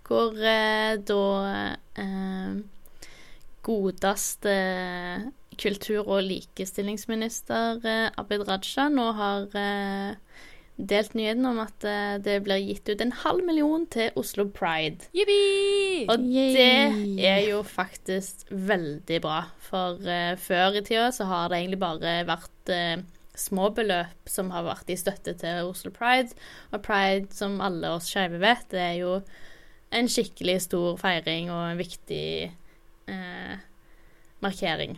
[0.08, 1.24] hvor eh, da
[2.00, 2.54] eh,
[3.66, 4.54] godeste
[5.60, 10.16] kultur- og likestillingsminister eh, Abid Raja nå har eh,
[10.74, 15.06] delt nyheten om at eh, det blir gitt ut en halv million til Oslo Pride.
[15.14, 16.06] Jippi!
[16.10, 16.54] Og Yay.
[16.54, 19.44] det er jo faktisk veldig bra.
[19.64, 23.04] For uh, før i tida så har det egentlig bare vært uh,
[23.38, 26.34] små beløp som har vært i støtte til Oslo Pride.
[26.72, 29.18] Og Pride, som alle oss skeive vet, det er jo
[29.94, 32.26] en skikkelig stor feiring og en viktig
[33.10, 33.56] eh,
[34.42, 34.96] markering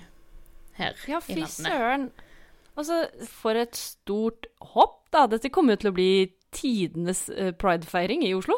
[0.77, 2.11] her Ja, i fy søren.
[2.77, 5.27] Altså, for et stort hopp, da.
[5.37, 6.11] Dette kommer jo til å bli
[6.57, 8.57] tidenes eh, pridefeiring i Oslo.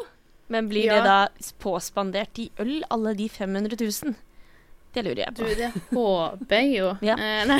[0.49, 0.95] Men blir Ja.
[0.97, 4.15] det da påspandert i øl, alle de 500 000?
[4.95, 6.87] Det lurer jeg Du, det håper jeg jo.
[7.05, 7.15] Ja.
[7.21, 7.59] Eh, nei.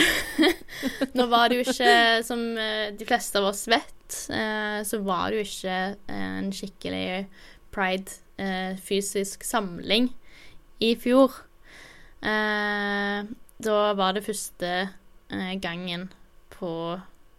[1.18, 1.91] Nå var det jo ikke,
[2.26, 5.76] som eh, de fleste av oss vet, eh, så var det jo ikke
[6.16, 7.28] en skikkelig
[7.76, 10.10] pride, eh, fysisk samling
[10.82, 11.36] i fjor.
[12.26, 13.22] Eh,
[13.62, 16.10] da var det første eh, gangen
[16.58, 16.74] på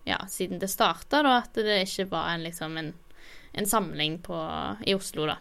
[0.08, 2.94] Ja, siden det starta, da, at det ikke var en, liksom en,
[3.52, 4.36] en samling på,
[4.86, 5.38] i Oslo, da.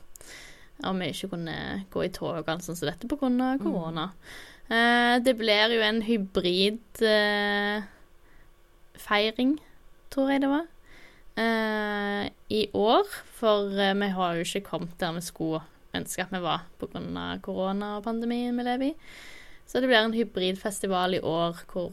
[0.88, 1.56] Og vi ikke kunne
[1.92, 3.56] gå i tog og alt sånt som dette pga.
[3.60, 4.10] korona.
[4.70, 7.88] Eh, det blir jo en hybrid eh,
[9.00, 9.58] feiring,
[10.14, 10.70] tror jeg det var,
[11.36, 13.10] eh, i år.
[13.40, 15.64] For eh, vi har jo ikke kommet der vi skulle
[15.96, 17.40] ønske at vi var pga.
[17.42, 18.96] korona og pandemien vi lever i.
[19.66, 21.92] Så det blir en hybridfestival i år hvor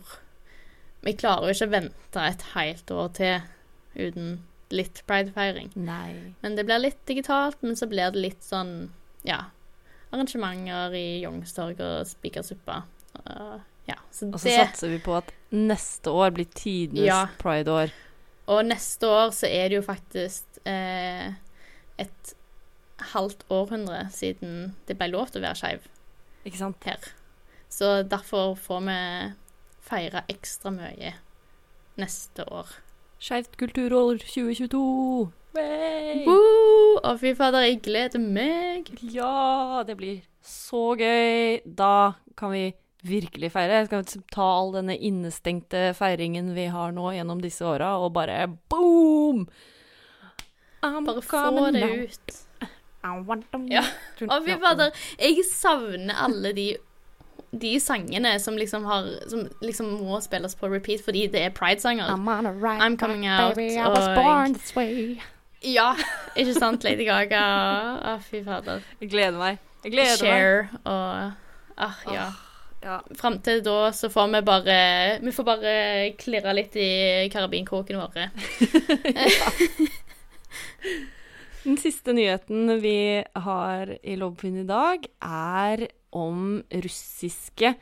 [1.07, 3.37] vi klarer jo ikke å vente et helt år til
[3.97, 4.31] uten
[4.75, 5.71] litt pridefeiring.
[6.43, 8.91] Men det blir litt digitalt, men så blir det litt sånn,
[9.27, 9.47] ja
[10.15, 12.83] Arrangementer i Youngstorg og Spikersuppa.
[13.27, 17.27] Uh, ja, så Og så det satser vi på at neste år blir tidenes Ja.
[17.39, 17.95] prideår.
[18.47, 21.35] Og neste år så er det jo faktisk eh,
[21.99, 22.35] et
[23.13, 25.89] halvt århundre siden det ble lov til å være skeiv
[26.87, 27.09] her.
[27.69, 29.01] Så derfor får vi
[29.87, 31.14] feire ekstra mye
[32.01, 32.68] neste år.
[33.22, 34.80] Skeivt kulturår 2022.
[36.26, 36.97] Woo!
[37.01, 38.91] Å, fy fader, jeg gleder meg.
[39.14, 41.62] Ja, det blir så gøy.
[41.64, 42.66] Da kan vi
[43.07, 43.84] virkelig feire.
[43.89, 49.47] Skal ta all denne innestengte feiringen vi har nå gjennom disse åra, og bare boom!
[50.84, 52.12] I'm Bare få det out.
[52.12, 52.68] ut.
[53.07, 53.64] I want them.
[53.72, 53.82] Ja.
[54.26, 54.93] Å, fy fader.
[55.18, 56.66] Jeg savner alle de
[57.53, 62.09] de sangene som liksom har Som liksom må spilles på repeat fordi det er pride-sanger.
[62.11, 63.79] I'm on a right I'm coming out, baby.
[63.79, 65.21] I was born this way.
[65.63, 65.95] Ja,
[66.37, 66.85] ikke sant?
[66.85, 67.43] Lady Gaga.
[68.13, 68.83] Å, fy fader.
[69.01, 69.59] Jeg gleder meg.
[69.85, 70.31] Jeg gleder meg.
[70.31, 71.33] Cher og
[71.77, 72.31] Ah, ja.
[72.83, 73.01] Ja.
[73.19, 74.77] Fram til da så får vi bare
[75.21, 75.73] Vi får bare
[76.21, 78.31] klirre litt i karabinkråkene våre.
[81.67, 87.73] Den siste nyheten vi har i Lobbyen i dag, er om russiske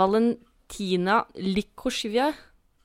[0.00, 2.30] Valentina Likosjivja.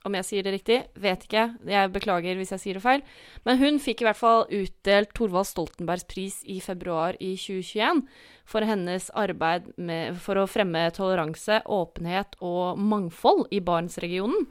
[0.04, 1.46] Om jeg sier det riktig, vet ikke.
[1.64, 3.06] Jeg beklager hvis jeg sier det feil.
[3.48, 8.04] Men hun fikk i hvert fall utdelt Thorvald Stoltenbergs pris i februar i 2021
[8.44, 14.44] for hennes arbeid med, for å fremme toleranse, åpenhet og mangfold i Barentsregionen.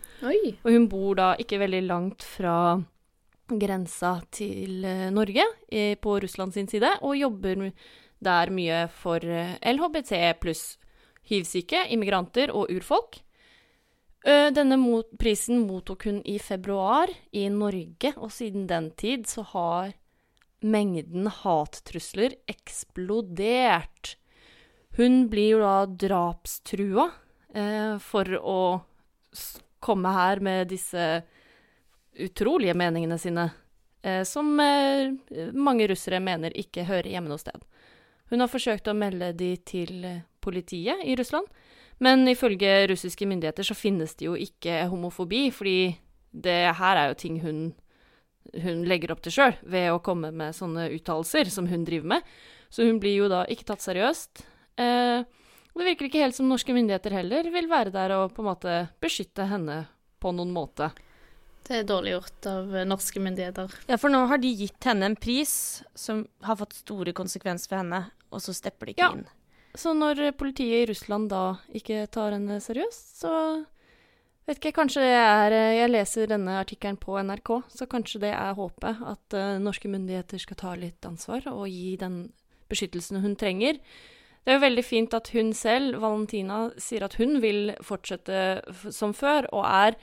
[0.66, 2.80] Og hun bor da ikke veldig langt fra
[3.58, 7.70] grensa til eh, Norge, eh, på Russland sin side, og jobber
[8.20, 10.78] der mye for eh, LHBT pluss
[11.30, 13.24] hivsyke, immigranter og urfolk.
[14.20, 14.76] Denne
[15.16, 19.94] prisen mottok hun i februar i Norge, og siden den tid så har
[20.60, 24.18] mengden hattrusler eksplodert.
[24.98, 27.06] Hun blir jo da drapstrua
[28.04, 28.60] for å
[29.80, 31.08] komme her med disse
[32.26, 33.50] utrolige meningene sine,
[34.04, 35.12] eh, som eh,
[35.54, 37.64] mange russere mener ikke hører hjemme noe sted.
[38.30, 41.48] Hun har forsøkt å melde de til eh, politiet i Russland,
[42.00, 45.98] men ifølge russiske myndigheter så finnes det jo ikke homofobi, fordi
[46.32, 47.60] det her er jo ting hun,
[48.54, 52.32] hun legger opp til sjøl ved å komme med sånne uttalelser som hun driver med.
[52.70, 54.46] Så hun blir jo da ikke tatt seriøst.
[54.80, 55.26] Eh,
[55.80, 58.74] det virker ikke helt som norske myndigheter heller vil være der og på en måte
[59.02, 59.86] beskytte henne
[60.20, 60.90] på noen måte.
[61.68, 63.74] Det er dårlig gjort av eh, norske myndigheter.
[63.90, 67.82] Ja, for nå har de gitt henne en pris som har fått store konsekvenser for
[67.84, 68.04] henne,
[68.34, 69.12] og så stepper de ikke Ja.
[69.18, 69.28] inn.
[69.78, 73.34] Så når politiet i Russland da ikke tar henne seriøst, så
[74.48, 78.34] vet ikke, kanskje det er eh, Jeg leser denne artikkelen på NRK, så kanskje det
[78.34, 82.32] er håpet at uh, norske myndigheter skal ta litt ansvar og gi den
[82.70, 83.78] beskyttelsen hun trenger.
[84.46, 88.88] Det er jo veldig fint at hun selv, Valentina, sier at hun vil fortsette f
[88.96, 89.98] som før, og er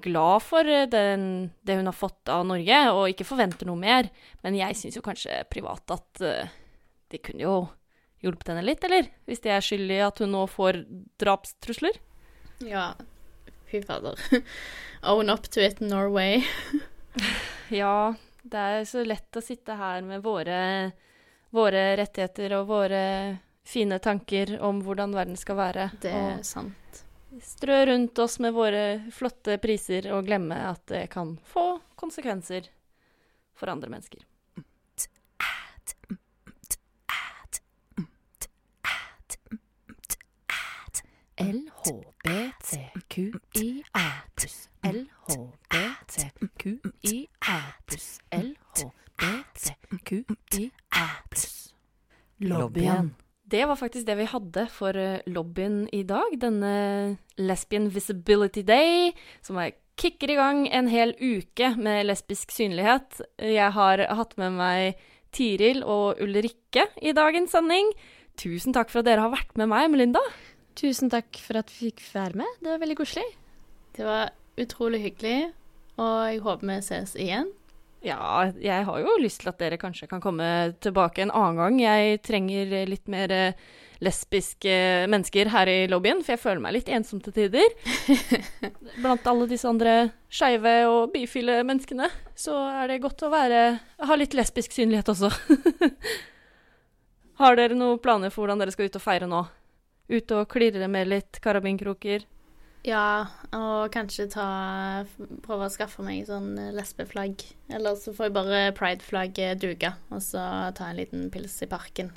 [0.00, 4.08] glad for eh, den, det hun har fått av Norge, og ikke forventer noe mer.
[4.44, 6.58] Men jeg syns jo kanskje privat at uh,
[7.12, 7.56] de kunne jo
[8.22, 9.10] hjulpet henne litt, eller?
[9.26, 10.82] Hvis de er skyld i at hun nå får
[11.20, 11.98] drapstrusler?
[12.64, 12.92] Ja,
[13.70, 14.20] fy fader.
[15.10, 16.44] Own up to it, Norway.
[17.72, 18.12] Ja,
[18.42, 20.92] det er så lett å sitte her med våre,
[21.56, 23.04] våre rettigheter og våre
[23.64, 25.86] fine tanker om hvordan verden skal være.
[26.02, 27.00] Det er og sant.
[27.40, 32.68] Strø rundt oss med våre flotte priser og glemme at det kan få konsekvenser
[33.56, 34.20] for andre mennesker.
[41.42, 42.92] LHBTQIA
[44.36, 45.62] pluss LHBTQIA
[47.86, 49.08] pluss LHBTQIA
[51.30, 51.74] pluss
[52.36, 53.14] Lobbyen.
[53.52, 56.32] Det var faktisk det vi hadde for eh, lobbyen i dag.
[56.40, 59.10] Denne Lesbian Visibility Day,
[59.44, 63.20] som er kicker i gang en hel uke med lesbisk synlighet.
[63.36, 65.02] Jeg har hatt med meg
[65.36, 67.92] Tiril og Ulrikke i dagens sending.
[68.40, 70.22] Tusen takk for at dere har vært med meg, Melinda.
[70.78, 72.60] Tusen takk for at vi fikk være med.
[72.64, 73.28] Det var veldig koselig.
[73.92, 75.52] Det var utrolig hyggelig,
[76.00, 77.52] og jeg håper vi ses igjen.
[78.02, 80.44] Ja, jeg har jo lyst til at dere kanskje kan komme
[80.82, 81.78] tilbake en annen gang.
[81.78, 83.60] Jeg trenger litt mer eh,
[84.02, 84.74] lesbiske
[85.10, 87.76] mennesker her i lobbyen, for jeg føler meg litt ensom til tider.
[89.02, 93.62] Blant alle disse andre skeive og bifile menneskene, så er det godt å være
[94.02, 95.30] ha litt lesbisk synlighet også.
[97.42, 99.44] har dere noen planer for hvordan dere skal ut og feire nå?
[100.10, 102.26] Ut og klirre med litt karabinkroker?
[102.82, 104.44] Ja, og kanskje ta
[105.44, 107.44] prøve å skaffe meg sånn lesbeflagg.
[107.70, 110.42] Eller så får jeg bare prideflagget duga, og så
[110.74, 112.10] ta en liten pils i parken.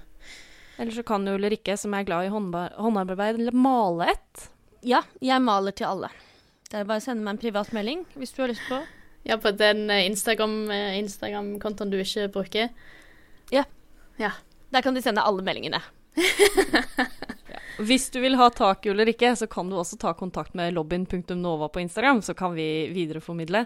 [0.81, 4.47] Eller så kan jo Ulrikke, som er glad i håndarbeid, male et.
[4.85, 6.09] Ja, jeg maler til alle.
[6.65, 8.81] Det er bare å sende meg en privat melding hvis du har lyst på.
[9.25, 12.73] Ja, på den eh, Instagram- eh, Instagram-kontoen du ikke bruker.
[13.53, 13.63] Ja,
[14.73, 15.79] Der kan de sende alle meldingene.
[17.75, 21.67] Hvis du vil ha tak i Ulrikke, så kan du også ta kontakt med lobbyen.nova
[21.67, 23.65] på Instagram, så kan vi videreformidle.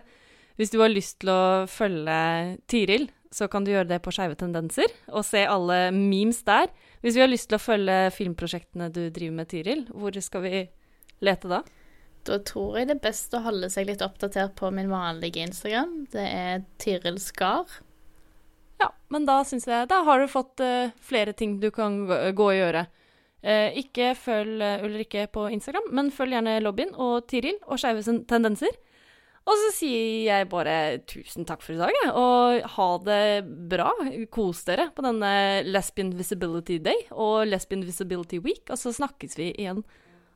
[0.58, 4.36] Hvis du har lyst til å følge Tiril, så kan du gjøre det på Skeive
[4.40, 6.72] tendenser, og se alle memes der.
[7.04, 10.64] Hvis vi har lyst til å følge filmprosjektene du driver med, Tiril, hvor skal vi
[11.22, 11.62] lete da?
[12.28, 15.94] Da tror jeg det er best å holde seg litt oppdatert på min vanlige Instagram.
[16.12, 17.80] Det er Tiril Skar.
[18.82, 22.20] Ja, men da syns jeg Da har du fått uh, flere ting du kan gå,
[22.36, 22.88] gå og gjøre.
[23.40, 28.04] Eh, ikke følg eh, Ulrikke på Instagram, men følg gjerne lobbyen og Tiril og Skeive
[28.28, 28.74] tendenser.
[29.50, 32.12] Og så sier jeg bare tusen takk for i dag, jeg.
[32.14, 33.24] Og ha det
[33.72, 33.90] bra.
[34.30, 35.32] Kos dere på denne
[35.66, 38.68] Lesbian Visibility Day og Lesbian Visibility Week.
[38.70, 39.82] Og så snakkes vi igjen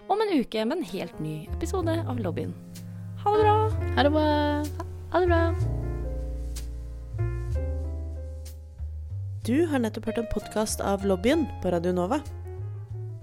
[0.09, 2.55] om en uke med en helt ny episode av Lobbyen.
[3.23, 3.57] Ha det bra.
[3.93, 4.27] Ha det bra.
[5.13, 5.43] Ha det bra.
[9.43, 12.23] Du har nettopp hørt en podkast av Lobbyen på Radio Nova.